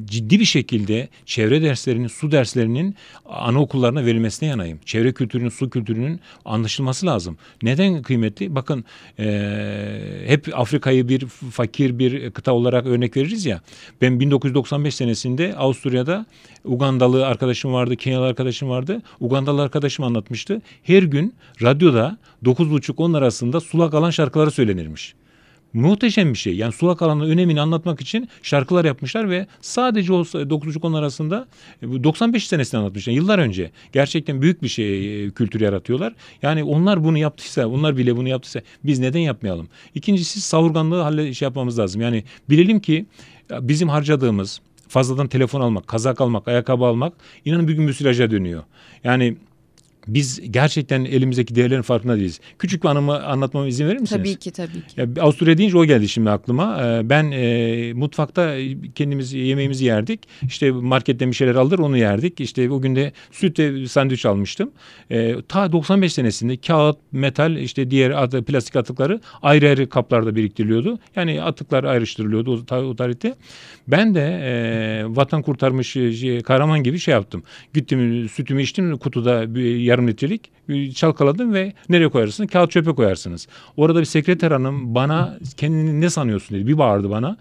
ciddi 0.06 0.39
bir 0.39 0.46
şekilde 0.46 1.10
çevre 1.26 1.62
derslerinin 1.62 2.08
su 2.08 2.32
derslerinin 2.32 2.96
anaokullarına 3.26 4.06
verilmesine 4.06 4.50
yanayım. 4.50 4.80
Çevre 4.86 5.13
kültürünün 5.13 5.50
su 5.50 5.70
kültürünün 5.70 6.20
anlaşılması 6.46 7.06
lazım. 7.06 7.38
Neden 7.63 8.02
kıymetli? 8.02 8.56
Bakın 8.56 8.86
hep 10.28 10.50
Afrika'yı 10.54 11.10
bir 11.10 11.26
fakir 11.26 12.00
bir 12.00 12.32
kıta 12.32 12.54
olarak 12.54 12.86
örnek 12.86 13.18
veririz 13.18 13.46
ya. 13.46 13.62
Ben 14.02 14.20
1995 14.20 14.96
senesinde 14.96 15.56
Avusturya'da 15.56 16.26
Ugandalı 16.65 17.28
arkadaşım 17.28 17.74
vardı, 17.74 17.96
Kenyalı 17.96 18.26
arkadaşım 18.26 18.70
vardı. 18.70 19.02
Ugandalı 19.20 19.62
arkadaşım 19.62 20.06
anlatmıştı. 20.06 20.62
Her 20.84 21.04
gün 21.04 21.34
radyoda 21.62 22.17
9.30-10 22.43 23.17
arasında 23.17 23.60
sulak 23.60 23.93
alan 23.93 24.10
şarkıları 24.10 24.51
söylenirmiş. 24.51 25.15
muhteşem 25.73 26.34
bir 26.34 26.38
şey. 26.38 26.55
Yani 26.55 26.73
sulak 26.73 27.01
alanın 27.01 27.29
önemini 27.29 27.62
anlatmak 27.62 28.01
için 28.01 28.29
şarkılar 28.43 28.86
yapmışlar 28.86 29.29
ve 29.29 29.47
sadece 29.62 30.13
o 30.13 30.25
9. 30.25 30.79
konu 30.79 30.97
arasında 30.97 31.47
95 31.84 32.47
senesinde 32.47 32.77
anlatmışlar. 32.77 33.13
Yıllar 33.13 33.39
önce. 33.39 33.71
Gerçekten 33.91 34.41
büyük 34.41 34.63
bir 34.63 34.67
şey 34.67 35.31
kültür 35.31 35.62
yaratıyorlar. 35.62 36.13
Yani 36.41 36.63
onlar 36.63 37.03
bunu 37.03 37.17
yaptıysa, 37.17 37.67
onlar 37.67 37.97
bile 37.97 38.17
bunu 38.17 38.29
yaptıysa 38.29 38.62
biz 38.84 38.99
neden 38.99 39.19
yapmayalım? 39.19 39.67
İkincisi 39.95 40.41
savurganlığı 40.41 41.01
halle 41.01 41.34
şey 41.34 41.45
yapmamız 41.45 41.79
lazım. 41.79 42.01
Yani 42.01 42.23
bilelim 42.49 42.79
ki 42.79 43.05
bizim 43.62 43.89
harcadığımız 43.89 44.62
fazladan 44.88 45.27
telefon 45.27 45.62
almak, 45.62 45.88
kazak 45.88 46.21
almak, 46.21 46.47
ayakkabı 46.47 46.86
almak 46.86 47.13
inanın 47.45 47.67
bir 47.67 47.73
gün 47.73 47.84
müsilaja 47.84 48.31
dönüyor. 48.31 48.63
Yani 49.03 49.38
biz 50.08 50.52
gerçekten 50.52 51.06
elimizdeki 51.06 51.56
değerlerin 51.56 51.82
farkında 51.82 52.15
değiliz. 52.15 52.39
Küçük 52.60 52.84
bir 52.84 52.89
anımı 52.89 53.26
anlatmama 53.26 53.68
izin 53.68 53.88
verir 53.88 54.00
misiniz? 54.00 54.22
Tabii 54.22 54.36
ki 54.36 54.52
tabii 54.52 54.88
ki. 54.88 55.02
Ya, 55.02 55.08
Avusturya 55.20 55.58
deyince 55.58 55.78
o 55.78 55.86
geldi 55.86 56.10
şimdi 56.10 56.30
aklıma. 56.30 56.84
Ee, 56.84 57.10
ben 57.10 57.32
e, 57.32 57.94
mutfakta 57.94 58.56
kendimiz 58.96 59.34
yemeğimizi 59.34 59.86
yerdik. 59.86 60.20
İşte 60.48 60.72
marketten 60.72 61.32
bir 61.32 61.36
şeyler 61.36 61.56
alır 61.56 61.80
onu 61.80 61.98
yerdik. 61.98 62.39
İşte 62.39 62.70
o 62.70 62.82
gün 62.82 62.96
de 62.96 63.12
süt 63.32 63.60
ve 63.60 63.88
sandviç 63.88 64.26
almıştım. 64.26 64.72
E, 65.12 65.36
ta 65.48 65.72
95 65.72 66.13
senesinde 66.13 66.58
kağıt, 66.58 66.98
metal 67.12 67.58
işte 67.58 67.91
diğer 67.91 68.12
at, 68.12 68.32
plastik 68.32 68.76
atıkları 68.76 69.22
ayrı 69.41 69.70
ayrı 69.70 69.89
kaplarda 69.89 70.36
biriktiriliyordu. 70.36 71.00
Yani 71.15 71.41
atıklar 71.41 71.84
ayrıştırılıyordu 71.84 72.65
o, 72.72 72.76
o 72.76 72.96
tarihte. 72.96 73.36
Ben 73.88 74.15
de 74.15 74.22
e, 74.22 75.04
vatan 75.15 75.41
kurtarmış 75.41 75.96
e, 75.96 76.41
kahraman 76.41 76.84
gibi 76.84 77.00
şey 77.00 77.12
yaptım. 77.12 77.44
Gittim 77.74 78.30
sütümü 78.30 78.62
içtim 78.62 78.98
kutuda 78.98 79.56
bir 79.56 79.76
yarım 79.95 80.08
litrelik 80.08 80.51
çalkaladım 80.95 81.53
ve 81.53 81.73
nereye 81.89 82.10
koyarsınız? 82.10 82.49
Kağıt 82.49 82.71
çöpe 82.71 82.91
koyarsınız. 82.91 83.47
Orada 83.77 83.99
bir 83.99 84.05
sekreter 84.05 84.51
hanım 84.51 84.95
bana 84.95 85.38
kendini 85.58 86.01
ne 86.01 86.10
sanıyorsun 86.10 86.58
dedi. 86.58 86.67
Bir 86.67 86.77
bağırdı 86.77 87.10
bana. 87.10 87.38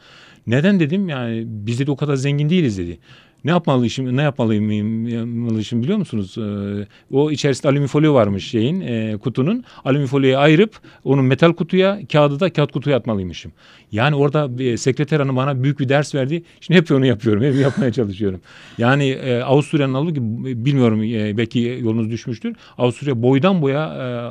Neden 0.46 0.80
dedim 0.80 1.08
yani 1.08 1.44
biz 1.46 1.86
de 1.86 1.90
o 1.90 1.96
kadar 1.96 2.16
zengin 2.16 2.50
değiliz 2.50 2.78
dedi. 2.78 2.98
Ne 3.44 3.50
yapmalıyım, 3.50 4.16
ne 4.16 4.22
yapmalıyım, 4.22 4.70
yapmalıyım 5.09 5.83
biliyor 5.83 5.98
musunuz? 5.98 6.38
Ee, 6.38 6.87
o 7.12 7.30
içerisinde 7.30 7.68
alüminyum 7.68 8.14
varmış 8.14 8.48
şeyin, 8.50 8.80
e, 8.80 9.16
kutunun. 9.16 9.64
Alüminyum 9.85 10.38
ayırıp 10.40 10.78
onun 11.04 11.24
metal 11.24 11.52
kutuya, 11.52 12.00
kağıdı 12.12 12.40
da 12.40 12.52
kağıt 12.52 12.72
kutuya 12.72 12.96
atmalıymışım. 12.96 13.52
Yani 13.92 14.16
orada 14.16 14.62
e, 14.62 14.76
sekreter 14.76 15.20
hanım 15.20 15.37
bana 15.37 15.62
büyük 15.62 15.80
bir 15.80 15.88
ders 15.88 16.14
verdi. 16.14 16.42
Şimdi 16.61 16.80
hep 16.80 16.90
onu 16.90 17.07
yapıyorum, 17.07 17.42
hep 17.42 17.54
yapmaya 17.54 17.92
çalışıyorum. 17.92 18.40
Yani 18.78 19.09
e, 19.09 19.40
Avusturya'nın 19.40 19.94
alı 19.94 20.14
ki 20.14 20.20
bilmiyorum 20.64 21.02
e, 21.02 21.37
belki 21.37 21.78
yolunuz 21.83 22.11
düşmüştür. 22.11 22.57
Avusturya 22.78 23.22
boydan 23.22 23.62
boya 23.62 23.85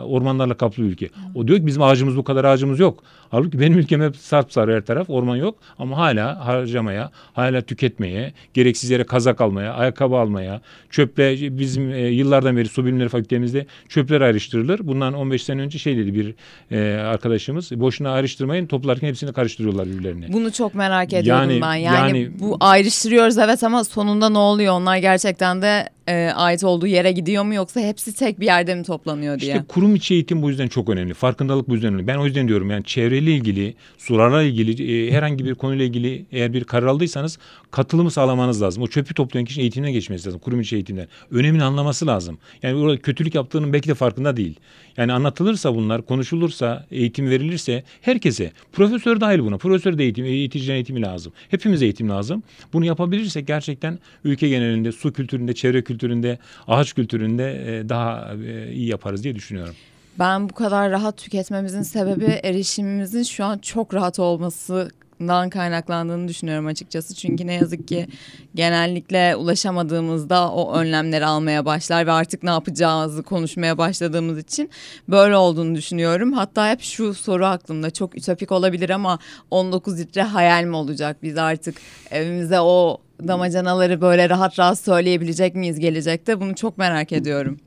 ormanlarla 0.04 0.54
kaplı 0.54 0.84
ülke. 0.84 1.10
O 1.36 1.47
diyor 1.47 1.60
ki 1.60 1.65
bizim 1.65 1.82
ağacımız 1.82 2.17
bu 2.17 2.23
kadar 2.23 2.45
ağacımız 2.45 2.80
yok. 2.80 3.04
Halbuki 3.32 3.60
benim 3.60 3.78
ülkem 3.78 4.02
hep 4.02 4.15
sarp 4.15 4.54
sarı 4.54 4.76
her 4.76 4.86
taraf 4.86 5.10
orman 5.10 5.36
yok 5.36 5.56
ama 5.80 5.97
hala 5.97 6.45
harcamaya, 6.45 7.12
hala 7.34 7.62
tüketmeye, 7.62 8.34
gereksiz 8.54 8.89
yere 8.89 9.03
kazak 9.04 9.42
almaya, 9.42 9.74
ayakkabı 9.74 10.16
almaya, 10.16 10.62
çöple 10.89 11.58
bizim 11.58 11.92
e, 11.92 12.00
yıllardan 12.00 12.58
beri 12.58 12.68
su 12.68 12.86
bilimleri 12.86 13.10
fakültemizde 13.10 13.66
çöpler 13.89 14.22
ayrıştırılır. 14.22 14.80
Bundan 14.84 15.13
15 15.13 15.44
sene 15.44 15.62
önce 15.62 15.78
şey 15.78 15.98
dedi 15.98 16.13
bir 16.13 16.36
e, 16.72 17.02
arkadaşımız 17.02 17.72
boşuna 17.72 18.12
ayrıştırmayın 18.12 18.66
toplarken 18.66 19.08
hepsini 19.08 19.34
karıştırıyorlar 19.34 19.88
birbirlerine. 19.88 20.34
Bunu 20.34 20.52
çok 20.52 20.76
merak 20.76 21.13
ediyorum 21.13 21.50
yani, 21.50 21.62
ben. 21.62 21.76
Yani, 21.76 22.20
yani 22.20 22.39
bu 22.39 22.58
ayrıştırıyoruz 22.60 23.38
evet 23.38 23.63
ama 23.63 23.84
sonunda 23.84 24.30
ne 24.30 24.38
oluyor? 24.38 24.74
Onlar 24.74 24.98
gerçekten 24.98 25.62
de 25.62 25.89
e, 26.08 26.32
ait 26.36 26.63
olduğu 26.63 26.88
yere 26.88 27.12
gidiyor 27.12 27.44
mu 27.44 27.54
yoksa 27.54 27.80
hepsi 27.80 28.16
tek 28.16 28.39
bir 28.39 28.46
yerde 28.46 28.76
mi 28.76 28.84
toplanıyor 28.84 29.39
diye. 29.39 29.52
İşte 29.52 29.66
kurum 29.68 29.96
içi 29.96 30.13
eğitim 30.13 30.42
bu 30.42 30.50
yüzden 30.50 30.68
çok 30.68 30.89
önemli. 30.89 31.13
Farkındalık 31.13 31.70
bu 31.70 31.74
yüzden 31.74 31.94
önemli. 31.94 32.08
Ben 32.08 32.18
o 32.18 32.26
yüzden 32.26 32.48
diyorum 32.48 32.72
yani 32.72 32.84
çevreyle 32.84 33.32
ilgili, 33.32 33.76
sularla 33.98 34.44
ilgili, 34.44 35.08
e, 35.08 35.12
herhangi 35.12 35.46
bir 35.46 35.56
konuyla 35.56 35.86
ilgili 35.86 36.26
eğer 36.32 36.54
bir 36.54 36.63
karar 36.63 36.88
aldıysanız 36.88 37.38
katılımı 37.72 38.12
sağlamanız 38.12 38.62
lazım. 38.62 38.84
O 38.84 38.88
çöpü 38.93 39.13
toplayan 39.13 39.45
kişinin 39.45 39.63
eğitimine 39.63 39.91
geçmesi 39.91 40.25
lazım. 40.25 40.39
Kurum 40.39 40.62
içi 40.62 40.75
eğitimden. 40.75 41.08
Önemini 41.32 41.63
anlaması 41.63 42.08
lazım. 42.08 42.38
Yani 42.63 42.75
orada 42.75 42.97
kötülük 42.97 43.36
yaptığının 43.36 43.73
belki 43.73 43.89
de 43.89 43.93
farkında 43.93 44.38
değil. 44.38 44.60
Yani 44.97 45.13
anlatılırsa 45.13 45.75
bunlar, 45.75 46.01
konuşulursa, 46.01 46.86
eğitim 46.91 47.29
verilirse 47.29 47.84
herkese, 48.01 48.51
profesör 48.71 49.21
dahil 49.21 49.39
buna. 49.39 49.58
Profesör 49.58 49.97
de 49.97 50.03
eğitim, 50.03 50.25
eğiticinin 50.25 50.75
eğitimi 50.75 51.01
lazım. 51.01 51.34
Hepimiz 51.49 51.82
eğitim 51.82 52.10
lazım. 52.10 52.43
Bunu 52.73 52.86
yapabilirsek 52.86 53.47
gerçekten 53.47 53.99
ülke 54.23 54.49
genelinde 54.49 54.91
su 54.91 55.13
kültüründe, 55.13 55.53
çevre 55.53 55.84
kültüründe, 55.84 56.39
ağaç 56.67 56.93
kültüründe 56.93 57.77
e, 57.79 57.89
daha 57.89 58.34
e, 58.45 58.73
iyi 58.73 58.88
yaparız 58.88 59.23
diye 59.23 59.36
düşünüyorum. 59.36 59.75
Ben 60.19 60.49
bu 60.49 60.53
kadar 60.53 60.91
rahat 60.91 61.17
tüketmemizin 61.17 61.82
sebebi 61.82 62.39
erişimimizin 62.43 63.23
şu 63.23 63.45
an 63.45 63.58
çok 63.58 63.93
rahat 63.93 64.19
olması 64.19 64.89
dan 65.27 65.49
kaynaklandığını 65.49 66.27
düşünüyorum 66.27 66.65
açıkçası. 66.65 67.15
Çünkü 67.15 67.47
ne 67.47 67.53
yazık 67.53 67.88
ki 67.88 68.07
genellikle 68.55 69.36
ulaşamadığımızda 69.36 70.51
o 70.51 70.75
önlemleri 70.75 71.25
almaya 71.25 71.65
başlar 71.65 72.07
ve 72.07 72.12
artık 72.12 72.43
ne 72.43 72.49
yapacağımızı 72.49 73.23
konuşmaya 73.23 73.77
başladığımız 73.77 74.38
için 74.38 74.69
böyle 75.09 75.36
olduğunu 75.36 75.75
düşünüyorum. 75.75 76.33
Hatta 76.33 76.69
hep 76.69 76.81
şu 76.81 77.13
soru 77.13 77.45
aklımda 77.45 77.91
çok 77.91 78.17
ütopik 78.17 78.51
olabilir 78.51 78.89
ama 78.89 79.19
19 79.51 79.99
litre 79.99 80.21
hayal 80.21 80.63
mi 80.63 80.75
olacak? 80.75 81.17
Biz 81.23 81.38
artık 81.38 81.75
evimize 82.12 82.59
o 82.59 82.97
damacanaları 83.27 84.01
böyle 84.01 84.29
rahat 84.29 84.59
rahat 84.59 84.79
söyleyebilecek 84.79 85.55
miyiz 85.55 85.79
gelecekte? 85.79 86.41
Bunu 86.41 86.55
çok 86.55 86.77
merak 86.77 87.12
ediyorum. 87.12 87.59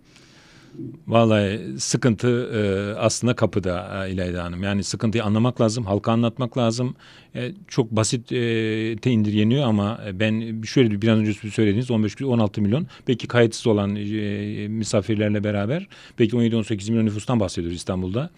Vallahi 1.07 1.61
sıkıntı 1.79 2.29
e, 2.29 2.61
aslında 2.99 3.37
kapıda 3.37 4.07
e, 4.07 4.13
İlayda 4.13 4.45
Hanım. 4.45 4.63
Yani 4.63 4.85
sıkıntıyı 4.85 5.25
anlamak 5.25 5.61
lazım, 5.61 5.85
halka 5.85 6.13
anlatmak 6.13 6.59
lazım. 6.59 6.95
E, 7.35 7.53
çok 7.69 7.91
basit 7.91 8.33
e, 8.33 8.97
te 8.97 9.11
indirgeniyor 9.11 9.65
ama 9.69 10.01
ben 10.13 10.63
şöyle 10.63 11.03
biraz 11.03 11.19
önce 11.19 11.33
söylediğiniz 11.33 11.91
15-16 11.91 12.61
milyon 12.61 12.87
belki 13.09 13.29
kayıtsız 13.29 13.67
olan 13.67 13.97
e, 13.97 14.69
misafirlerle 14.69 15.45
beraber 15.45 15.87
belki 16.19 16.37
17-18 16.37 16.91
milyon 16.91 17.07
nüfustan 17.07 17.41
bahsediyoruz 17.41 17.77
İstanbul'da. 17.77 18.31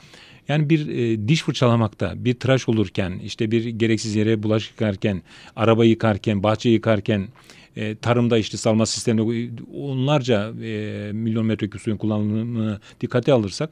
Yani 0.49 0.71
bir 0.71 0.89
e, 0.89 1.29
diş 1.29 1.43
fırçalamakta, 1.43 2.13
bir 2.17 2.35
tıraş 2.35 2.69
olurken, 2.69 3.21
işte 3.25 3.51
bir 3.51 3.65
gereksiz 3.65 4.17
yere 4.17 4.43
bulaşık 4.43 4.71
yıkarken, 4.71 5.23
araba 5.57 5.85
yıkarken, 5.85 6.43
bahçe 6.43 6.71
yıkarken, 6.71 7.29
e, 7.79 7.95
tarımda 7.95 8.39
işte 8.39 8.57
salma 8.57 8.87
sisteminde 8.87 9.51
onlarca 9.75 10.53
e, 10.63 11.11
milyon 11.13 11.47
metreküp 11.47 11.81
suyun 11.81 11.97
kullanımını 11.97 12.81
dikkate 13.01 13.33
alırsak 13.33 13.71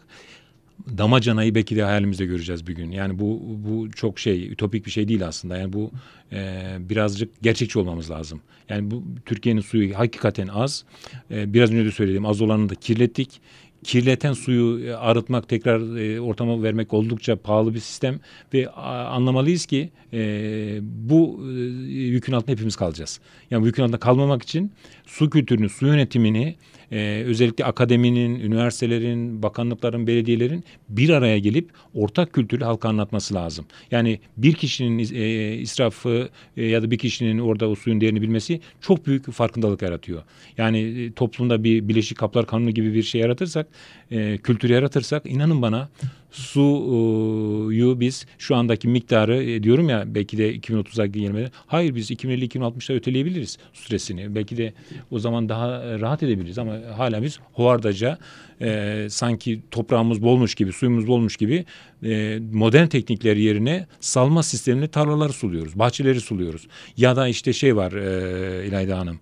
damacanayı 0.99 1.55
belki 1.55 1.77
de 1.77 1.83
hayalimizde 1.83 2.27
göreceğiz 2.27 2.67
bir 2.67 2.73
gün. 2.73 2.91
Yani 2.91 3.19
bu 3.19 3.43
bu 3.69 3.91
çok 3.91 4.19
şey 4.19 4.53
ütopik 4.53 4.87
bir 4.87 4.91
şey 4.91 5.09
değil 5.09 5.27
aslında. 5.27 5.57
Yani 5.57 5.73
bu 5.73 5.91
e, 6.33 6.77
birazcık 6.81 7.43
gerçekçi 7.43 7.79
olmamız 7.79 8.11
lazım. 8.11 8.41
Yani 8.69 8.91
bu 8.91 9.03
Türkiye'nin 9.27 9.61
suyu 9.61 9.99
hakikaten 9.99 10.49
az. 10.49 10.85
E, 11.31 11.55
biraz 11.55 11.73
önce 11.73 11.85
de 11.85 11.91
söylediğim 11.91 12.27
az 12.27 12.41
olanını 12.41 12.69
da 12.69 12.75
kirlettik 12.75 13.41
kirleten 13.85 14.33
suyu 14.33 14.87
e, 14.87 14.95
arıtmak 14.95 15.49
tekrar 15.49 15.97
e, 15.97 16.21
ortama 16.21 16.63
vermek 16.63 16.95
oldukça 16.95 17.37
pahalı 17.37 17.75
bir 17.75 17.81
sistem 17.81 18.21
ve 18.55 18.71
anlamalıyız 18.71 19.67
ki 19.67 19.91
e, 20.13 20.19
bu 20.83 21.41
e, 21.45 21.61
yükün 21.91 22.33
altında 22.33 22.53
hepimiz 22.53 22.77
kalacağız. 22.77 23.21
Yani 23.51 23.63
bu 23.63 23.67
yükün 23.67 23.83
altında 23.83 23.99
kalmamak 23.99 24.43
için 24.43 24.73
su 25.07 25.31
kültürünü, 25.31 25.69
su 25.69 25.87
yönetimini 25.87 26.57
e, 26.93 27.23
özellikle 27.27 27.65
akademinin, 27.65 28.41
üniversitelerin, 28.41 29.43
bakanlıkların, 29.43 30.07
belediyelerin 30.07 30.65
bir 30.89 31.11
araya 31.11 31.39
gelip 31.39 31.71
ortak 31.95 32.33
kültürü 32.33 32.65
halka 32.65 32.89
anlatması 32.89 33.35
lazım. 33.35 33.67
Yani 33.91 34.21
bir 34.37 34.53
kişinin 34.53 34.99
e, 34.99 35.55
israfı 35.55 36.29
e, 36.57 36.65
ya 36.65 36.83
da 36.83 36.91
bir 36.91 36.99
kişinin 36.99 37.39
orada 37.39 37.69
o 37.69 37.75
suyun 37.75 38.01
değerini 38.01 38.23
bilmesi 38.23 38.61
çok 38.81 39.07
büyük 39.07 39.33
farkındalık 39.33 39.83
yaratıyor. 39.83 40.23
Yani 40.59 40.79
e, 40.79 41.13
toplumda 41.13 41.65
bir 41.65 41.89
bileşik 41.89 42.19
kaplar 42.19 42.47
kanunu 42.47 42.71
gibi 42.71 42.95
bir 42.95 43.03
şey 43.03 43.21
yaratırsak, 43.21 43.67
e, 44.11 44.39
kültür 44.39 44.71
yaratırsak 44.71 45.27
inanın 45.27 45.63
bana 45.63 45.89
suyu 46.37 48.01
biz 48.01 48.27
şu 48.39 48.57
andaki 48.57 48.89
miktarı 48.89 49.43
e, 49.43 49.63
diyorum 49.63 49.89
ya 49.89 50.05
belki 50.07 50.39
de 50.39 50.57
2030'a 50.57 51.07
gelmeden 51.07 51.51
hayır 51.67 51.95
biz 51.95 52.11
2050-2060'da 52.11 52.95
öteleyebiliriz 52.95 53.59
süresini. 53.73 54.35
Belki 54.35 54.57
de 54.57 54.73
o 55.11 55.19
zaman 55.19 55.49
daha 55.49 55.83
e, 55.83 56.01
rahat 56.01 56.23
edebiliriz 56.23 56.59
ama 56.59 56.79
hala 56.97 57.23
biz 57.23 57.39
hovardaca 57.53 58.19
e, 58.61 59.07
sanki 59.11 59.63
toprağımız 59.71 60.23
bolmuş 60.23 60.55
gibi 60.55 60.73
suyumuz 60.73 61.07
bolmuş 61.07 61.37
gibi 61.37 61.65
e, 62.05 62.39
modern 62.53 62.87
teknikler 62.87 63.37
yerine 63.37 63.87
salma 64.01 64.43
sistemini 64.43 64.89
tarlaları 64.89 65.33
suluyoruz. 65.33 65.79
Bahçeleri 65.79 66.21
suluyoruz. 66.21 66.69
Ya 66.97 67.17
da 67.17 67.29
işte 67.29 67.53
şey 67.53 67.77
var 67.77 67.93
e, 67.93 68.67
İlayda 68.67 68.99
Hanım 68.99 69.21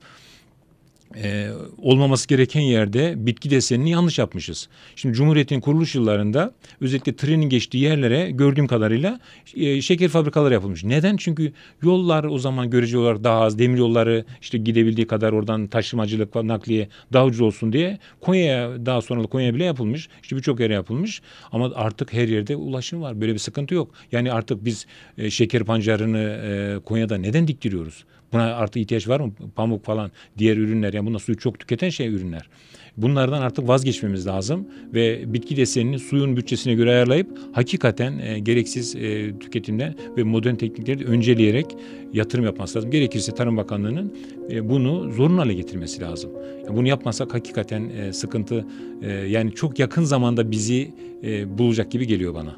e, 1.22 1.48
olmaması 1.79 2.29
gereken 2.29 2.61
yerde 2.61 3.14
bitki 3.16 3.50
desenini 3.50 3.90
yanlış 3.90 4.18
yapmışız. 4.18 4.68
Şimdi 4.96 5.14
Cumhuriyet'in 5.14 5.61
kuruluş 5.61 5.94
yıllarında 5.94 6.55
özellikle 6.81 7.16
trenin 7.16 7.48
geçtiği 7.48 7.79
yerlere 7.79 8.31
gördüğüm 8.31 8.66
kadarıyla 8.66 9.20
e, 9.55 9.81
şeker 9.83 10.09
fabrikaları 10.09 10.55
yapılmış. 10.55 10.85
Neden? 10.85 11.16
Çünkü 11.16 11.53
yollar 11.83 12.24
o 12.24 12.38
zaman 12.38 12.70
görece 12.70 12.98
olarak 12.98 13.24
daha 13.24 13.40
az, 13.40 13.59
demir 13.59 13.79
yolları 13.79 14.24
işte 14.42 14.59
gidebildiği 14.59 15.07
kadar 15.07 15.33
oradan 15.33 15.66
taşımacılık 15.66 16.35
nakliye 16.35 16.88
daha 17.12 17.24
ucuz 17.24 17.40
olsun 17.40 17.72
diye 17.72 17.98
Konya'ya 18.20 18.87
daha 18.87 19.00
sonra 19.00 19.22
Konya'ya 19.22 19.55
bile 19.55 19.64
yapılmış. 19.64 20.09
İşte 20.22 20.37
birçok 20.37 20.61
yere 20.61 20.72
yapılmış 20.72 21.22
ama 21.53 21.70
artık 21.74 22.12
her 22.12 22.29
yerde 22.29 22.57
ulaşım 22.57 23.03
var. 23.03 23.20
Böyle 23.20 23.33
bir 23.33 23.38
sıkıntı 23.38 23.74
yok. 23.74 23.94
Yani 24.12 24.33
artık 24.33 24.64
biz 24.64 24.87
e, 25.18 25.31
şeker 25.31 25.64
pancarını 25.64 26.18
e, 26.18 26.79
Konya'da 26.85 27.16
neden 27.16 27.48
diktiriyoruz? 27.48 28.05
Buna 28.35 28.55
artık 28.55 28.83
ihtiyaç 28.83 29.09
var 29.09 29.20
mı? 29.20 29.33
Pamuk 29.57 29.85
falan 29.85 30.11
diğer 30.38 30.57
ürünler 30.57 30.92
yani 30.92 31.07
bunlar 31.07 31.18
suyu 31.18 31.38
çok 31.38 31.59
tüketen 31.59 31.88
şey 31.88 32.09
ürünler. 32.09 32.49
Bunlardan 32.97 33.42
artık 33.42 33.68
vazgeçmemiz 33.68 34.27
lazım 34.27 34.68
ve 34.94 35.33
bitki 35.33 35.57
desenini 35.57 35.99
suyun 35.99 36.37
bütçesine 36.37 36.75
göre 36.75 36.90
ayarlayıp 36.90 37.38
hakikaten 37.53 38.18
e, 38.18 38.38
gereksiz 38.38 38.97
e, 38.97 39.38
tüketimden 39.38 39.94
ve 40.16 40.23
modern 40.23 40.55
teknikleri 40.55 41.05
önceleyerek 41.05 41.66
yatırım 42.12 42.44
yapması 42.44 42.79
lazım. 42.79 42.90
Gerekirse 42.90 43.35
Tarım 43.35 43.57
Bakanlığı'nın 43.57 44.14
e, 44.51 44.68
bunu 44.68 45.12
zorunlu 45.12 45.40
hale 45.40 45.55
getirmesi 45.55 46.01
lazım. 46.01 46.31
Yani 46.66 46.77
bunu 46.77 46.88
yapmasak 46.88 47.35
hakikaten 47.35 47.88
e, 47.88 48.12
sıkıntı 48.12 48.66
e, 49.03 49.11
yani 49.12 49.53
çok 49.53 49.79
yakın 49.79 50.05
zamanda 50.05 50.51
bizi 50.51 50.90
e, 51.25 51.59
bulacak 51.59 51.90
gibi 51.90 52.07
geliyor 52.07 52.35
bana. 52.35 52.57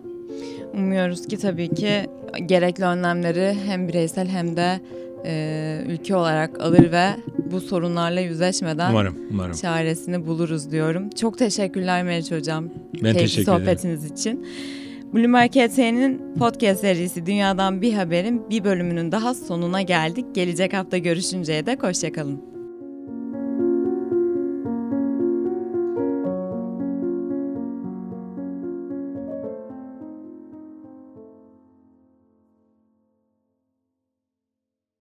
Umuyoruz 0.74 1.26
ki 1.26 1.36
tabii 1.36 1.74
ki 1.74 2.06
gerekli 2.46 2.84
önlemleri 2.84 3.56
hem 3.66 3.88
bireysel 3.88 4.28
hem 4.28 4.56
de 4.56 4.80
e, 5.26 5.82
ülke 5.88 6.16
olarak 6.16 6.60
alır 6.60 6.92
ve 6.92 7.06
bu 7.52 7.60
sorunlarla 7.60 8.20
yüzleşmeden 8.20 8.90
Umarım, 8.90 9.16
umarım. 9.30 9.52
çaresini 9.52 10.26
buluruz 10.26 10.70
diyorum. 10.70 11.10
Çok 11.10 11.38
teşekkürler 11.38 12.04
Meriç 12.04 12.30
Hocam. 12.32 12.64
Ben 12.94 13.00
Keyifli 13.00 13.18
teşekkür 13.18 13.42
ederim. 13.52 13.58
sohbetiniz 13.66 14.04
için. 14.04 14.46
Bloomberg 15.14 15.50
HT'nin 15.50 16.34
podcast 16.38 16.80
serisi 16.80 17.26
Dünyadan 17.26 17.82
Bir 17.82 17.92
Haberin 17.94 18.50
bir 18.50 18.64
bölümünün 18.64 19.12
daha 19.12 19.34
sonuna 19.34 19.82
geldik. 19.82 20.26
Gelecek 20.34 20.72
hafta 20.72 20.98
görüşünceye 20.98 21.66
dek 21.66 21.82
hoşçakalın. 21.82 22.55